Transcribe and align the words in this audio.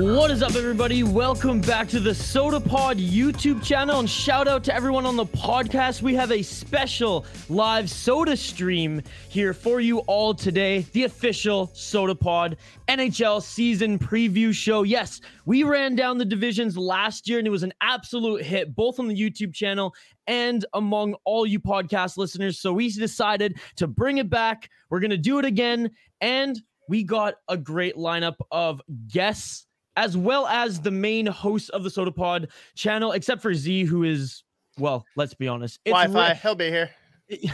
What 0.00 0.30
is 0.30 0.44
up, 0.44 0.54
everybody? 0.54 1.02
Welcome 1.02 1.60
back 1.60 1.88
to 1.88 1.98
the 1.98 2.10
Sota 2.10 2.64
Pod 2.64 2.98
YouTube 2.98 3.64
channel, 3.64 3.98
and 3.98 4.08
shout 4.08 4.46
out 4.46 4.62
to 4.64 4.72
everyone 4.72 5.04
on 5.04 5.16
the 5.16 5.26
podcast. 5.26 6.02
We 6.02 6.14
have 6.14 6.30
a 6.30 6.40
special 6.40 7.26
live 7.48 7.90
soda 7.90 8.36
stream 8.36 9.02
here 9.28 9.52
for 9.52 9.80
you 9.80 9.98
all 10.06 10.34
today. 10.34 10.86
The 10.92 11.02
official 11.02 11.66
Sota 11.74 12.18
Pod 12.18 12.58
NHL 12.86 13.42
season 13.42 13.98
preview 13.98 14.54
show. 14.54 14.84
Yes, 14.84 15.20
we 15.46 15.64
ran 15.64 15.96
down 15.96 16.16
the 16.16 16.24
divisions 16.24 16.78
last 16.78 17.28
year, 17.28 17.38
and 17.38 17.48
it 17.48 17.50
was 17.50 17.64
an 17.64 17.72
absolute 17.80 18.44
hit, 18.44 18.76
both 18.76 19.00
on 19.00 19.08
the 19.08 19.20
YouTube 19.20 19.52
channel 19.52 19.92
and 20.28 20.64
among 20.74 21.16
all 21.24 21.44
you 21.44 21.58
podcast 21.58 22.16
listeners. 22.16 22.60
So 22.60 22.72
we 22.72 22.88
decided 22.92 23.58
to 23.74 23.88
bring 23.88 24.18
it 24.18 24.30
back. 24.30 24.70
We're 24.90 25.00
gonna 25.00 25.16
do 25.16 25.40
it 25.40 25.44
again, 25.44 25.90
and 26.20 26.56
we 26.88 27.02
got 27.02 27.34
a 27.48 27.56
great 27.56 27.96
lineup 27.96 28.36
of 28.52 28.80
guests 29.08 29.64
as 29.98 30.16
well 30.16 30.46
as 30.46 30.80
the 30.80 30.92
main 30.92 31.26
host 31.26 31.70
of 31.70 31.82
the 31.82 31.88
Sota 31.88 32.14
Pod 32.14 32.48
channel, 32.76 33.12
except 33.12 33.42
for 33.42 33.52
Z, 33.52 33.82
who 33.82 34.04
is, 34.04 34.44
well, 34.78 35.04
let's 35.16 35.34
be 35.34 35.48
honest. 35.48 35.80
Wi-Fi, 35.84 36.34
he'll 36.34 36.54
be 36.54 36.70
here. 36.70 36.90
this, 37.28 37.50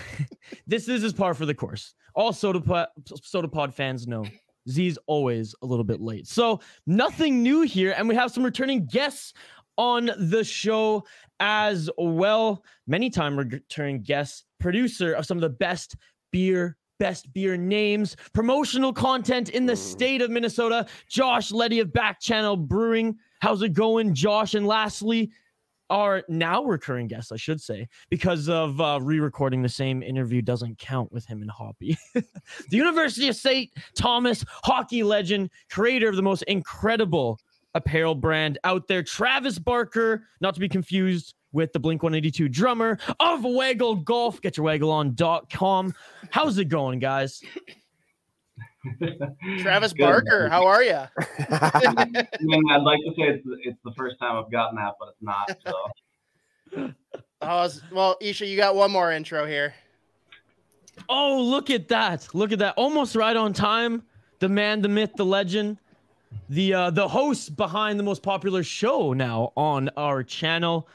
this 0.86 0.88
is 0.88 1.14
par 1.14 1.32
for 1.32 1.46
the 1.46 1.54
course. 1.54 1.94
All 2.14 2.32
Sota 2.32 2.64
Pod, 2.64 2.88
Sota 3.08 3.50
Pod 3.50 3.74
fans 3.74 4.06
know 4.06 4.26
Z's 4.68 4.98
always 5.06 5.54
a 5.62 5.66
little 5.66 5.84
bit 5.84 6.02
late. 6.02 6.26
So 6.28 6.60
nothing 6.86 7.42
new 7.42 7.62
here. 7.62 7.94
And 7.96 8.06
we 8.10 8.14
have 8.14 8.30
some 8.30 8.44
returning 8.44 8.84
guests 8.84 9.32
on 9.78 10.10
the 10.18 10.44
show 10.44 11.04
as 11.40 11.88
well. 11.96 12.62
Many 12.86 13.08
time 13.08 13.38
returning 13.38 14.02
guests, 14.02 14.44
producer 14.60 15.14
of 15.14 15.24
some 15.24 15.38
of 15.38 15.42
the 15.42 15.48
best 15.48 15.96
beer 16.30 16.76
best 16.98 17.32
beer 17.32 17.56
names, 17.56 18.16
promotional 18.32 18.92
content 18.92 19.50
in 19.50 19.66
the 19.66 19.74
mm. 19.74 19.78
state 19.78 20.22
of 20.22 20.30
Minnesota. 20.30 20.86
Josh 21.08 21.50
Letty 21.50 21.80
of 21.80 21.92
Back 21.92 22.20
Channel 22.20 22.56
Brewing. 22.56 23.16
How's 23.40 23.62
it 23.62 23.72
going, 23.72 24.14
Josh? 24.14 24.54
And 24.54 24.66
lastly, 24.66 25.30
our 25.90 26.24
now 26.28 26.64
recurring 26.64 27.08
guest, 27.08 27.30
I 27.32 27.36
should 27.36 27.60
say, 27.60 27.88
because 28.08 28.48
of 28.48 28.80
uh, 28.80 28.98
re-recording 29.02 29.62
the 29.62 29.68
same 29.68 30.02
interview 30.02 30.40
doesn't 30.42 30.78
count 30.78 31.12
with 31.12 31.26
him 31.26 31.42
and 31.42 31.50
Hoppy. 31.50 31.96
the 32.14 32.24
University 32.70 33.28
of 33.28 33.36
St. 33.36 33.70
Thomas 33.94 34.44
hockey 34.64 35.02
legend, 35.02 35.50
creator 35.70 36.08
of 36.08 36.16
the 36.16 36.22
most 36.22 36.42
incredible 36.44 37.38
apparel 37.74 38.14
brand 38.14 38.58
out 38.64 38.88
there, 38.88 39.02
Travis 39.02 39.58
Barker, 39.58 40.26
not 40.40 40.54
to 40.54 40.60
be 40.60 40.68
confused 40.68 41.34
with 41.52 41.72
the 41.72 41.78
Blink 41.78 42.02
182 42.02 42.48
drummer 42.48 42.98
of 43.20 43.44
Waggle 43.44 43.96
Golf. 43.96 44.40
Get 44.40 44.56
your 44.56 44.64
waggle 44.64 44.90
on.com. 44.90 45.94
How's 46.30 46.58
it 46.58 46.66
going, 46.66 46.98
guys? 46.98 47.42
Travis 49.60 49.92
Good, 49.92 50.02
Barker, 50.02 50.42
man. 50.42 50.50
how 50.50 50.66
are 50.66 50.82
you? 50.82 50.98
I 51.50 52.26
mean, 52.40 52.62
I'd 52.70 52.82
like 52.82 53.00
to 53.00 53.12
say 53.16 53.22
it's, 53.28 53.46
it's 53.62 53.78
the 53.84 53.92
first 53.96 54.18
time 54.20 54.36
I've 54.36 54.50
gotten 54.50 54.76
that, 54.76 54.94
but 54.98 55.08
it's 55.08 55.22
not. 55.22 55.58
So. 55.66 56.92
Oh, 57.46 57.68
well, 57.92 58.16
Isha, 58.22 58.46
you 58.46 58.56
got 58.56 58.74
one 58.74 58.90
more 58.90 59.12
intro 59.12 59.46
here. 59.46 59.74
Oh, 61.10 61.42
look 61.42 61.68
at 61.68 61.88
that! 61.88 62.26
Look 62.34 62.52
at 62.52 62.58
that! 62.60 62.72
Almost 62.78 63.16
right 63.16 63.36
on 63.36 63.52
time. 63.52 64.02
The 64.38 64.48
man, 64.48 64.80
the 64.80 64.88
myth, 64.88 65.10
the 65.14 65.26
legend, 65.26 65.76
the 66.48 66.74
uh, 66.74 66.90
the 66.90 67.08
host 67.08 67.56
behind 67.56 67.98
the 67.98 68.02
most 68.02 68.22
popular 68.22 68.62
show 68.62 69.12
now 69.12 69.52
on 69.56 69.90
our 69.96 70.22
channel. 70.22 70.88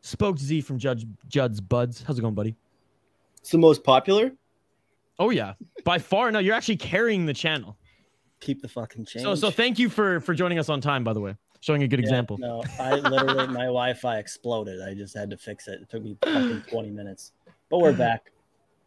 Spoke 0.00 0.38
Z 0.38 0.60
from 0.62 0.78
Judge 0.78 1.06
Judd's 1.28 1.60
Buds. 1.60 2.02
How's 2.02 2.18
it 2.18 2.22
going, 2.22 2.34
buddy? 2.34 2.56
It's 3.38 3.50
the 3.50 3.58
most 3.58 3.84
popular. 3.84 4.32
Oh 5.18 5.30
yeah, 5.30 5.54
by 5.84 5.98
far. 5.98 6.30
No, 6.30 6.38
you're 6.38 6.54
actually 6.54 6.76
carrying 6.76 7.26
the 7.26 7.34
channel. 7.34 7.76
Keep 8.40 8.62
the 8.62 8.68
fucking 8.68 9.06
change. 9.06 9.22
So, 9.22 9.34
so 9.34 9.50
thank 9.50 9.78
you 9.78 9.88
for 9.88 10.20
for 10.20 10.34
joining 10.34 10.58
us 10.58 10.68
on 10.68 10.80
time. 10.80 11.04
By 11.04 11.12
the 11.12 11.20
way, 11.20 11.36
showing 11.60 11.82
a 11.82 11.88
good 11.88 12.00
yeah, 12.00 12.04
example. 12.04 12.36
No, 12.38 12.62
I 12.78 12.96
literally 12.96 13.46
my 13.46 13.64
Wi-Fi 13.64 14.18
exploded. 14.18 14.82
I 14.82 14.94
just 14.94 15.16
had 15.16 15.30
to 15.30 15.36
fix 15.36 15.68
it. 15.68 15.80
It 15.80 15.88
took 15.88 16.02
me 16.02 16.16
fucking 16.22 16.62
20 16.70 16.90
minutes, 16.90 17.32
but 17.70 17.78
we're 17.78 17.92
back. 17.92 18.30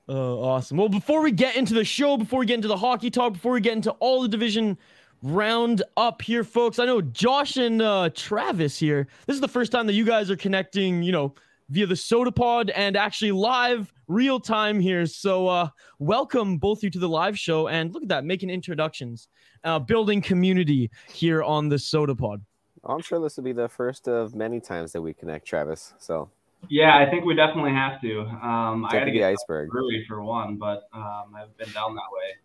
Oh, 0.09 0.41
awesome. 0.41 0.78
Well, 0.78 0.88
before 0.88 1.22
we 1.22 1.31
get 1.31 1.56
into 1.57 1.74
the 1.74 1.84
show, 1.84 2.16
before 2.16 2.40
we 2.40 2.46
get 2.46 2.56
into 2.56 2.69
the 2.69 2.78
hockey 2.78 3.09
talk, 3.09 3.34
before 3.34 3.52
we 3.52 3.59
get 3.59 3.74
into 3.74 3.91
all 3.94 4.22
the 4.22 4.30
division 4.30 4.78
round 5.24 5.84
up 5.96 6.22
here, 6.22 6.44
folks. 6.44 6.80
I 6.80 6.86
know 6.86 7.02
Josh 7.02 7.58
and 7.58 7.82
uh, 7.82 8.10
Travis 8.14 8.78
here. 8.78 9.08
This 9.26 9.36
is 9.36 9.42
the 9.42 9.48
first 9.48 9.72
time 9.72 9.88
that 9.88 9.94
you 9.94 10.06
guys 10.06 10.30
are 10.30 10.36
connecting, 10.36 11.04
you 11.04 11.12
know, 11.12 11.34
via 11.70 11.86
the 11.86 11.96
Sota 11.96 12.34
Pod 12.34 12.70
and 12.72 12.96
actually 12.96 13.32
live, 13.32 13.94
real 14.08 14.40
time 14.40 14.80
here. 14.80 15.06
So, 15.06 15.48
uh, 15.48 15.70
welcome 16.00 16.58
both 16.58 16.80
of 16.80 16.84
you 16.84 16.90
to 16.92 17.00
the 17.00 17.10
live 17.10 17.38
show. 17.38 17.68
And 17.68 17.94
look 17.94 18.04
at 18.04 18.10
that, 18.10 18.26
making 18.26 18.50
introductions, 18.50 19.28
uh, 19.64 19.80
building 19.80 20.22
community 20.22 20.90
here 21.12 21.44
on 21.44 21.70
the 21.70 21.76
Sota 21.76 22.18
Pod. 22.18 22.44
I'm 22.86 23.02
sure 23.02 23.20
this 23.20 23.36
will 23.36 23.44
be 23.44 23.54
the 23.54 23.68
first 23.68 24.08
of 24.08 24.34
many 24.34 24.62
times 24.62 24.94
that 24.94 25.02
we 25.02 25.14
connect, 25.14 25.46
Travis. 25.46 25.94
So. 26.00 26.30
Yeah, 26.70 26.98
I 26.98 27.08
think 27.10 27.24
we 27.24 27.36
definitely 27.36 27.72
have 27.72 28.02
to. 28.02 28.22
Um, 28.22 28.86
I 28.86 28.94
got 28.94 29.06
to 29.06 29.12
get 29.12 29.24
iceberg 29.24 29.70
brewery 29.70 30.06
for 30.08 30.24
one, 30.24 30.56
but 30.56 30.90
um, 30.92 31.36
I've 31.36 31.56
been 31.58 31.72
down 31.72 31.94
that 31.96 32.10
way. 32.12 32.36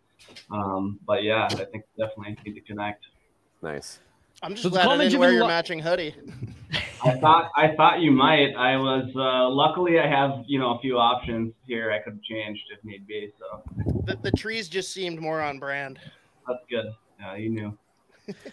Um, 0.51 0.99
but 1.05 1.23
yeah, 1.23 1.47
I 1.51 1.65
think 1.65 1.83
definitely 1.97 2.37
need 2.45 2.55
to 2.55 2.61
connect. 2.61 3.05
Nice. 3.61 3.99
I'm 4.41 4.51
just 4.51 4.63
so 4.63 4.69
glad 4.69 4.87
I 4.87 4.97
didn't 4.97 5.19
wear 5.19 5.31
your 5.31 5.41
lo- 5.41 5.47
matching 5.47 5.79
hoodie. 5.79 6.15
I 7.03 7.11
thought 7.19 7.51
I 7.55 7.75
thought 7.75 8.01
you 8.01 8.11
might. 8.11 8.55
I 8.55 8.77
was 8.77 9.09
uh, 9.15 9.49
luckily 9.49 9.99
I 9.99 10.07
have 10.07 10.43
you 10.47 10.59
know 10.59 10.75
a 10.75 10.79
few 10.79 10.97
options 10.97 11.53
here 11.67 11.91
I 11.91 11.99
could 11.99 12.13
have 12.13 12.21
changed 12.23 12.63
if 12.71 12.83
need 12.83 13.07
be. 13.07 13.31
So 13.39 13.63
the, 14.05 14.17
the 14.21 14.31
trees 14.31 14.67
just 14.67 14.93
seemed 14.93 15.19
more 15.19 15.41
on 15.41 15.59
brand. 15.59 15.99
That's 16.47 16.63
good. 16.69 16.87
Yeah, 17.19 17.35
you 17.35 17.49
knew. 17.49 17.77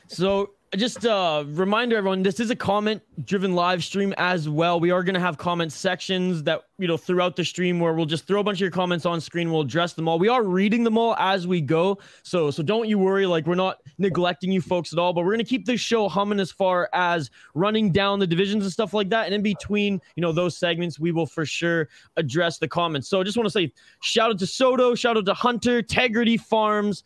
so 0.07 0.51
just 0.77 1.05
uh 1.05 1.43
reminder 1.49 1.97
everyone 1.97 2.23
this 2.23 2.39
is 2.39 2.51
a 2.51 2.55
comment 2.55 3.03
driven 3.25 3.55
live 3.57 3.83
stream 3.83 4.15
as 4.19 4.49
well. 4.49 4.79
We 4.79 4.93
are 4.93 5.03
going 5.03 5.15
to 5.15 5.21
have 5.21 5.37
comment 5.37 5.73
sections 5.73 6.45
that 6.45 6.63
you 6.79 6.87
know 6.87 6.97
throughout 6.97 7.35
the 7.35 7.45
stream 7.45 7.81
where 7.81 7.93
we'll 7.93 8.07
just 8.07 8.25
throw 8.25 8.39
a 8.39 8.45
bunch 8.45 8.59
of 8.59 8.61
your 8.61 8.71
comments 8.71 9.05
on 9.05 9.21
screen. 9.21 9.51
We'll 9.51 9.63
address 9.63 9.95
them 9.95 10.07
all. 10.07 10.21
We 10.21 10.29
are 10.29 10.45
reading 10.45 10.85
them 10.85 10.97
all 10.97 11.17
as 11.17 11.45
we 11.45 11.61
go. 11.61 11.99
So 12.23 12.53
so 12.53 12.63
don't 12.63 12.89
you 12.89 13.01
worry. 13.01 13.27
Like 13.27 13.47
we're 13.47 13.57
not 13.57 13.79
neglecting 13.99 14.53
you 14.53 14.61
folks 14.61 14.93
at 14.93 14.99
all 15.01 15.13
but 15.13 15.23
we're 15.23 15.33
going 15.33 15.45
to 15.45 15.49
keep 15.49 15.67
this 15.67 15.81
show 15.81 16.09
humming 16.09 16.39
as 16.39 16.53
far 16.53 16.89
as 16.93 17.31
running 17.55 17.91
down 17.91 18.21
the 18.21 18.27
divisions 18.27 18.63
and 18.63 18.73
stuff 18.73 18.95
like 18.95 19.11
that. 19.11 19.27
And 19.27 19.35
in 19.35 19.43
between 19.43 20.01
you 20.15 20.21
know 20.21 20.31
those 20.31 20.57
segments 20.57 21.01
we 21.01 21.11
will 21.11 21.27
for 21.27 21.45
sure 21.45 21.89
address 22.17 22.59
the 22.59 22.69
comments. 22.69 23.09
So 23.09 23.19
i 23.19 23.25
just 23.25 23.37
want 23.37 23.47
to 23.47 23.51
say 23.51 23.73
shout 24.03 24.31
out 24.31 24.39
to 24.39 24.47
soto 24.47 24.95
shout 24.95 25.17
out 25.17 25.27
to 25.27 25.35
hunter 25.35 25.83
tegrity 25.83 26.37
farms. 26.37 27.03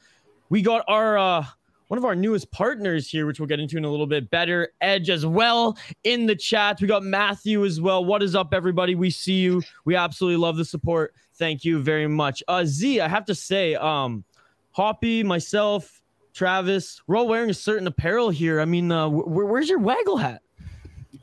We 0.51 0.61
got 0.61 0.85
our 0.87 1.17
uh 1.17 1.47
one 1.95 1.99
of 1.99 2.05
our 2.05 2.17
newest 2.17 2.51
partners 2.51 3.09
here, 3.09 3.25
which 3.25 3.39
we'll 3.39 3.47
get 3.47 3.61
into 3.61 3.77
in 3.77 3.85
a 3.85 3.89
little 3.89 4.09
bit 4.09 4.29
better. 4.29 4.73
Edge 4.81 5.11
as 5.11 5.25
well 5.25 5.79
in 6.03 6.27
the 6.27 6.35
chat. 6.35 6.81
We 6.81 6.89
got 6.89 7.05
Matthew 7.05 7.65
as 7.65 7.81
well. 7.81 8.05
What 8.05 8.21
is 8.21 8.35
up, 8.35 8.53
everybody? 8.53 8.97
We 8.97 9.11
see 9.11 9.35
you. 9.35 9.63
We 9.85 9.95
absolutely 9.95 10.39
love 10.39 10.57
the 10.57 10.65
support. 10.65 11.15
Thank 11.37 11.65
you 11.65 11.79
very 11.79 12.09
much. 12.09 12.43
Uh, 12.49 12.65
Z, 12.65 13.01
I 13.01 13.07
have 13.07 13.25
to 13.27 13.35
say, 13.37 13.77
um, 13.77 14.25
Hoppy, 14.73 15.23
myself, 15.23 16.03
Travis, 16.33 17.01
we're 17.07 17.17
all 17.17 17.29
wearing 17.29 17.49
a 17.49 17.55
certain 17.55 17.87
apparel 17.87 18.29
here. 18.29 18.61
I 18.61 18.65
mean, 18.65 18.91
uh, 18.91 19.09
wh- 19.09 19.29
where's 19.29 19.69
your 19.69 19.79
waggle 19.79 20.17
hat? 20.17 20.43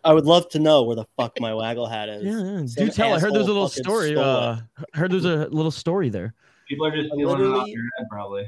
I 0.05 0.13
would 0.13 0.25
love 0.25 0.47
to 0.51 0.59
know 0.59 0.83
where 0.83 0.95
the 0.95 1.05
fuck 1.17 1.37
my 1.41 1.53
waggle 1.53 1.85
hat 1.85 2.07
is. 2.07 2.23
Yeah, 2.23 2.61
yeah. 2.61 2.85
do 2.85 2.91
tell. 2.93 3.13
I 3.13 3.19
heard 3.19 3.33
there's 3.33 3.49
a 3.49 3.51
little 3.51 3.67
story. 3.67 4.15
Uh, 4.15 4.59
heard 4.93 5.11
there's 5.11 5.25
a 5.25 5.49
little 5.49 5.69
story 5.69 6.07
there. 6.07 6.33
People 6.69 6.85
are 6.85 6.95
just 6.95 7.09
stealing 7.11 7.41
it 7.41 7.57
off 7.57 7.67
your 7.67 7.83
head, 7.97 8.07
probably. 8.09 8.47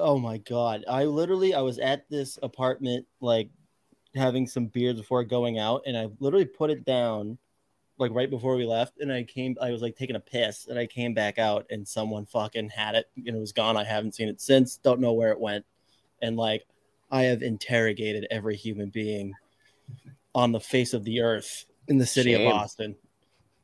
Oh 0.00 0.18
my 0.18 0.38
god! 0.38 0.84
I 0.88 1.04
literally 1.04 1.54
I 1.54 1.60
was 1.60 1.78
at 1.78 2.08
this 2.08 2.38
apartment 2.42 3.06
like 3.20 3.50
having 4.14 4.46
some 4.46 4.66
beers 4.66 4.96
before 4.96 5.24
going 5.24 5.58
out, 5.58 5.82
and 5.86 5.96
I 5.96 6.08
literally 6.20 6.44
put 6.44 6.70
it 6.70 6.84
down 6.84 7.38
like 7.98 8.12
right 8.12 8.30
before 8.30 8.56
we 8.56 8.64
left, 8.64 8.98
and 9.00 9.12
I 9.12 9.24
came. 9.24 9.56
I 9.60 9.70
was 9.70 9.82
like 9.82 9.96
taking 9.96 10.16
a 10.16 10.20
piss, 10.20 10.66
and 10.66 10.78
I 10.78 10.86
came 10.86 11.14
back 11.14 11.38
out, 11.38 11.66
and 11.70 11.86
someone 11.86 12.26
fucking 12.26 12.70
had 12.70 12.94
it, 12.94 13.06
and 13.16 13.36
it 13.36 13.40
was 13.40 13.52
gone. 13.52 13.76
I 13.76 13.84
haven't 13.84 14.14
seen 14.14 14.28
it 14.28 14.40
since. 14.40 14.76
Don't 14.76 15.00
know 15.00 15.12
where 15.12 15.32
it 15.32 15.40
went, 15.40 15.64
and 16.22 16.36
like 16.36 16.66
I 17.10 17.22
have 17.22 17.42
interrogated 17.42 18.26
every 18.30 18.56
human 18.56 18.90
being 18.90 19.34
on 20.34 20.52
the 20.52 20.60
face 20.60 20.94
of 20.94 21.04
the 21.04 21.20
earth 21.20 21.66
in 21.88 21.98
the 21.98 22.06
city 22.06 22.34
Shame. 22.34 22.46
of 22.46 22.52
Boston, 22.52 22.96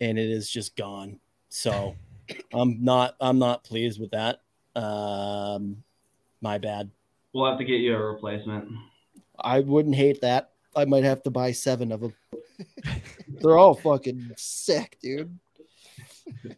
and 0.01 0.19
it 0.19 0.31
is 0.31 0.51
just 0.51 0.77
gone. 0.77 1.21
So 1.49 1.95
I'm 2.53 2.83
not 2.83 3.15
I'm 3.21 3.39
not 3.39 3.65
pleased 3.65 4.01
with 4.01 4.11
that. 4.11 4.41
Um, 4.75 5.85
my 6.45 6.59
bad. 6.59 6.89
We'll 7.33 7.49
have 7.51 7.59
to 7.59 7.65
get 7.65 7.81
you 7.81 7.95
a 7.97 7.99
replacement. 7.99 8.69
I 9.41 9.59
wouldn't 9.61 9.97
hate 9.97 10.21
that. 10.21 10.51
I 10.77 10.85
might 10.85 11.03
have 11.03 11.23
to 11.25 11.31
buy 11.31 11.51
seven 11.51 11.91
of 11.91 12.01
them. 12.03 12.15
They're 13.41 13.59
all 13.59 13.75
fucking 13.75 14.31
sick, 14.37 14.97
dude. 15.03 15.37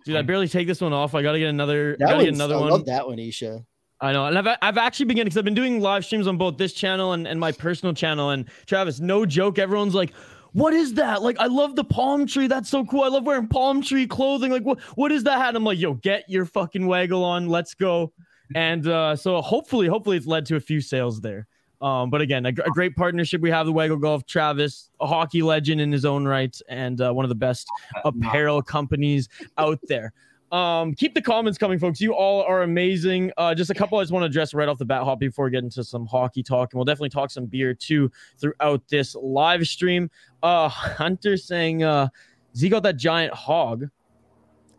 Dude, 0.04 0.16
I 0.16 0.22
barely 0.22 0.48
take 0.48 0.66
this 0.66 0.80
one 0.80 0.92
off. 0.92 1.14
I 1.14 1.22
gotta 1.22 1.38
get 1.38 1.48
another. 1.48 1.96
That 1.98 2.08
gotta 2.08 2.24
get 2.24 2.30
one's- 2.32 2.36
another 2.38 2.56
I 2.56 2.60
one. 2.60 2.70
love 2.70 2.84
that 2.86 3.06
one, 3.06 3.18
Isha. 3.18 3.64
I 4.00 4.12
know, 4.12 4.26
and 4.26 4.36
I've 4.38 4.58
I've 4.60 4.76
actually 4.76 5.06
begun 5.06 5.24
because 5.24 5.38
I've 5.38 5.44
been 5.44 5.54
doing 5.54 5.80
live 5.80 6.04
streams 6.04 6.26
on 6.26 6.36
both 6.36 6.58
this 6.58 6.74
channel 6.74 7.12
and, 7.14 7.26
and 7.26 7.40
my 7.40 7.50
personal 7.52 7.94
channel. 7.94 8.30
And 8.30 8.44
Travis, 8.66 9.00
no 9.00 9.24
joke, 9.24 9.58
everyone's 9.58 9.94
like, 9.94 10.12
"What 10.52 10.74
is 10.74 10.92
that?" 10.94 11.22
Like, 11.22 11.38
I 11.38 11.46
love 11.46 11.76
the 11.76 11.84
palm 11.84 12.26
tree. 12.26 12.46
That's 12.46 12.68
so 12.68 12.84
cool. 12.84 13.04
I 13.04 13.08
love 13.08 13.24
wearing 13.24 13.48
palm 13.48 13.80
tree 13.80 14.06
clothing. 14.06 14.52
Like, 14.52 14.64
what 14.64 14.80
what 14.96 15.12
is 15.12 15.24
that 15.24 15.38
hat? 15.38 15.56
I'm 15.56 15.64
like, 15.64 15.78
"Yo, 15.78 15.94
get 15.94 16.28
your 16.28 16.44
fucking 16.44 16.86
waggle 16.86 17.24
on. 17.24 17.48
Let's 17.48 17.72
go." 17.74 18.12
And 18.54 18.86
uh, 18.86 19.16
so 19.16 19.40
hopefully, 19.42 19.88
hopefully, 19.88 20.16
it's 20.16 20.26
led 20.26 20.46
to 20.46 20.56
a 20.56 20.60
few 20.60 20.80
sales 20.80 21.20
there. 21.20 21.46
Um, 21.80 22.08
but 22.08 22.20
again, 22.20 22.46
a, 22.46 22.48
a 22.48 22.70
great 22.70 22.96
partnership 22.96 23.40
we 23.40 23.50
have 23.50 23.66
the 23.66 23.72
Waggle 23.72 23.98
Golf. 23.98 24.24
Travis, 24.26 24.90
a 25.00 25.06
hockey 25.06 25.42
legend 25.42 25.80
in 25.80 25.92
his 25.92 26.04
own 26.04 26.26
right, 26.26 26.58
and 26.68 27.00
uh, 27.00 27.12
one 27.12 27.24
of 27.24 27.28
the 27.28 27.34
best 27.34 27.66
apparel 28.04 28.62
companies 28.62 29.28
out 29.58 29.78
there. 29.88 30.12
Um, 30.52 30.94
keep 30.94 31.12
the 31.12 31.20
comments 31.20 31.58
coming, 31.58 31.78
folks. 31.78 32.00
You 32.00 32.14
all 32.14 32.42
are 32.42 32.62
amazing. 32.62 33.32
Uh, 33.36 33.54
just 33.54 33.70
a 33.70 33.74
couple 33.74 33.98
I 33.98 34.02
just 34.02 34.12
want 34.12 34.22
to 34.22 34.26
address 34.26 34.54
right 34.54 34.68
off 34.68 34.78
the 34.78 34.84
bat, 34.84 35.02
Hoppy, 35.02 35.26
before 35.26 35.46
we 35.46 35.50
get 35.50 35.64
into 35.64 35.82
some 35.82 36.06
hockey 36.06 36.42
talk, 36.42 36.72
and 36.72 36.78
we'll 36.78 36.84
definitely 36.84 37.10
talk 37.10 37.30
some 37.30 37.46
beer 37.46 37.74
too 37.74 38.10
throughout 38.38 38.86
this 38.88 39.16
live 39.16 39.66
stream. 39.66 40.08
Uh, 40.42 40.68
Hunter 40.68 41.36
saying, 41.36 41.82
uh, 41.82 42.08
Z 42.56 42.68
got 42.68 42.84
that 42.84 42.96
giant 42.96 43.34
hog. 43.34 43.88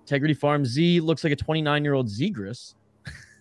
Integrity 0.01 0.33
Farm 0.33 0.65
Z 0.65 1.01
looks 1.01 1.23
like 1.23 1.33
a 1.33 1.35
29 1.35 1.83
year 1.83 1.93
old 1.93 2.07
Zegras. 2.07 2.75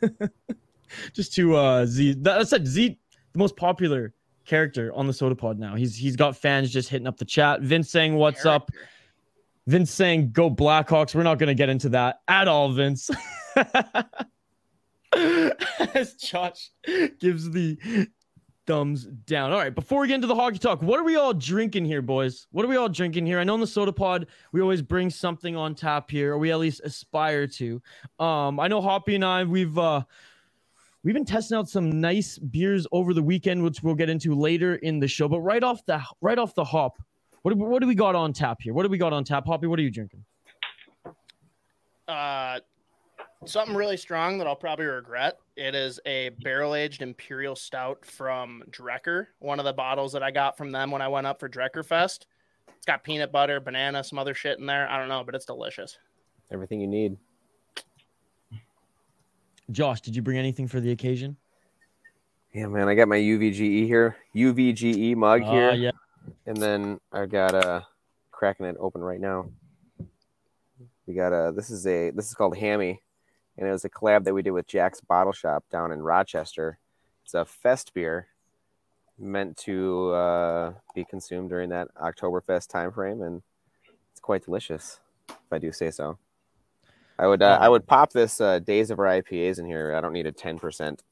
just 1.12 1.34
to 1.34 1.56
uh 1.56 1.86
Z, 1.86 2.14
that, 2.14 2.38
that's 2.38 2.52
like 2.52 2.66
Z, 2.66 2.98
the 3.32 3.38
most 3.38 3.56
popular 3.56 4.12
character 4.44 4.92
on 4.94 5.06
the 5.06 5.12
Sota 5.12 5.36
Pod 5.36 5.58
now. 5.58 5.74
He's 5.74 5.96
he's 5.96 6.16
got 6.16 6.36
fans 6.36 6.70
just 6.70 6.88
hitting 6.88 7.06
up 7.06 7.16
the 7.18 7.24
chat. 7.24 7.60
Vince 7.60 7.90
saying, 7.90 8.14
"What's 8.16 8.46
up?" 8.46 8.70
Vince 9.66 9.90
saying 9.90 10.30
go 10.30 10.48
Blackhawks. 10.50 11.14
We're 11.14 11.24
not 11.24 11.38
going 11.38 11.48
to 11.48 11.54
get 11.54 11.68
into 11.68 11.88
that 11.90 12.20
at 12.28 12.48
all, 12.48 12.70
Vince. 12.72 13.10
As 15.94 16.14
Josh 16.14 16.70
gives 17.18 17.50
the 17.50 17.78
thumbs 18.66 19.04
down. 19.26 19.52
All 19.52 19.58
right, 19.58 19.74
before 19.74 20.00
we 20.00 20.08
get 20.08 20.16
into 20.16 20.26
the 20.26 20.34
hockey 20.34 20.58
talk, 20.58 20.82
what 20.82 20.98
are 20.98 21.04
we 21.04 21.16
all 21.16 21.32
drinking 21.32 21.84
here, 21.84 22.02
boys? 22.02 22.46
What 22.50 22.64
are 22.64 22.68
we 22.68 22.76
all 22.76 22.88
drinking 22.88 23.26
here? 23.26 23.38
I 23.38 23.44
know 23.44 23.54
in 23.54 23.60
the 23.60 23.66
Sota 23.66 23.94
Pod 23.94 24.26
we 24.52 24.60
always 24.60 24.82
bring 24.82 25.10
something 25.10 25.56
on 25.56 25.74
tap 25.74 26.10
here, 26.10 26.32
or 26.32 26.38
we 26.38 26.50
at 26.50 26.58
least 26.58 26.80
aspire 26.84 27.46
to. 27.46 27.80
Um, 28.18 28.60
I 28.60 28.68
know 28.68 28.80
Hoppy 28.80 29.14
and 29.14 29.24
I 29.24 29.44
we've 29.44 29.78
uh 29.78 30.02
we've 31.04 31.14
been 31.14 31.24
testing 31.24 31.56
out 31.56 31.68
some 31.68 32.00
nice 32.00 32.38
beers 32.38 32.86
over 32.92 33.14
the 33.14 33.22
weekend, 33.22 33.62
which 33.62 33.82
we'll 33.82 33.94
get 33.94 34.10
into 34.10 34.34
later 34.34 34.76
in 34.76 34.98
the 34.98 35.08
show. 35.08 35.28
But 35.28 35.40
right 35.40 35.62
off 35.62 35.84
the 35.86 36.02
right 36.20 36.38
off 36.38 36.54
the 36.54 36.64
hop, 36.64 36.98
what 37.42 37.54
do, 37.54 37.64
what 37.64 37.80
do 37.80 37.86
we 37.86 37.94
got 37.94 38.14
on 38.14 38.32
tap 38.32 38.58
here? 38.60 38.74
What 38.74 38.82
do 38.82 38.88
we 38.88 38.98
got 38.98 39.12
on 39.12 39.24
tap, 39.24 39.46
Hoppy? 39.46 39.66
What 39.66 39.78
are 39.78 39.82
you 39.82 39.90
drinking? 39.90 40.24
Uh, 42.08 42.60
something 43.44 43.76
really 43.76 43.96
strong 43.96 44.38
that 44.38 44.46
I'll 44.46 44.56
probably 44.56 44.86
regret. 44.86 45.38
It 45.56 45.74
is 45.74 46.00
a 46.06 46.30
barrel 46.42 46.74
aged 46.74 47.02
imperial 47.02 47.54
stout 47.56 48.04
from 48.04 48.62
Drekker, 48.70 49.26
one 49.38 49.58
of 49.58 49.64
the 49.64 49.72
bottles 49.72 50.12
that 50.12 50.22
I 50.22 50.30
got 50.30 50.56
from 50.56 50.72
them 50.72 50.90
when 50.90 51.02
I 51.02 51.08
went 51.08 51.26
up 51.26 51.38
for 51.40 51.48
Drekker 51.48 51.84
Fest. 51.84 52.26
It's 52.76 52.86
got 52.86 53.04
peanut 53.04 53.32
butter, 53.32 53.60
banana, 53.60 54.02
some 54.02 54.18
other 54.18 54.34
shit 54.34 54.58
in 54.58 54.66
there. 54.66 54.88
I 54.88 54.98
don't 54.98 55.08
know, 55.08 55.22
but 55.24 55.34
it's 55.34 55.44
delicious. 55.46 55.98
Everything 56.50 56.80
you 56.80 56.86
need. 56.86 57.16
Josh, 59.70 60.00
did 60.00 60.14
you 60.14 60.22
bring 60.22 60.38
anything 60.38 60.68
for 60.68 60.80
the 60.80 60.92
occasion? 60.92 61.36
Yeah, 62.52 62.66
man, 62.68 62.88
I 62.88 62.94
got 62.94 63.08
my 63.08 63.18
UVGE 63.18 63.86
here, 63.86 64.16
UVGE 64.34 65.14
mug 65.16 65.42
Ah, 65.44 65.50
here, 65.52 65.72
yeah. 65.72 65.90
and 66.46 66.56
then 66.56 66.98
I 67.12 67.26
got 67.26 67.54
uh 67.54 67.80
cracking 68.30 68.64
it 68.66 68.76
open 68.78 69.02
right 69.02 69.20
now. 69.20 69.50
We 71.06 71.14
got 71.14 71.32
a 71.32 71.52
this 71.52 71.70
is 71.70 71.86
a 71.86 72.10
this 72.10 72.28
is 72.28 72.34
called 72.34 72.56
Hammy, 72.56 73.02
and 73.58 73.68
it 73.68 73.72
was 73.72 73.84
a 73.84 73.90
collab 73.90 74.24
that 74.24 74.34
we 74.34 74.42
did 74.42 74.50
with 74.52 74.66
Jack's 74.66 75.00
Bottle 75.00 75.32
Shop 75.32 75.64
down 75.70 75.92
in 75.92 76.02
Rochester. 76.02 76.78
It's 77.24 77.34
a 77.34 77.44
fest 77.44 77.92
beer 77.94 78.28
meant 79.18 79.56
to 79.58 80.10
uh, 80.12 80.72
be 80.94 81.04
consumed 81.04 81.48
during 81.48 81.70
that 81.70 81.88
Oktoberfest 81.96 82.68
time 82.68 82.92
frame, 82.92 83.22
and 83.22 83.42
it's 84.12 84.20
quite 84.20 84.44
delicious, 84.44 85.00
if 85.28 85.36
I 85.52 85.58
do 85.58 85.72
say 85.72 85.90
so. 85.90 86.18
I 87.18 87.26
would 87.26 87.42
uh, 87.42 87.58
I 87.60 87.68
would 87.68 87.86
pop 87.86 88.12
this 88.12 88.40
uh, 88.40 88.58
Days 88.58 88.90
of 88.90 88.98
Our 88.98 89.06
IPAs 89.06 89.58
in 89.58 89.64
here. 89.66 89.94
I 89.96 90.00
don't 90.02 90.12
need 90.12 90.26
a 90.26 90.32
ten 90.32 90.58
percent 90.58 91.02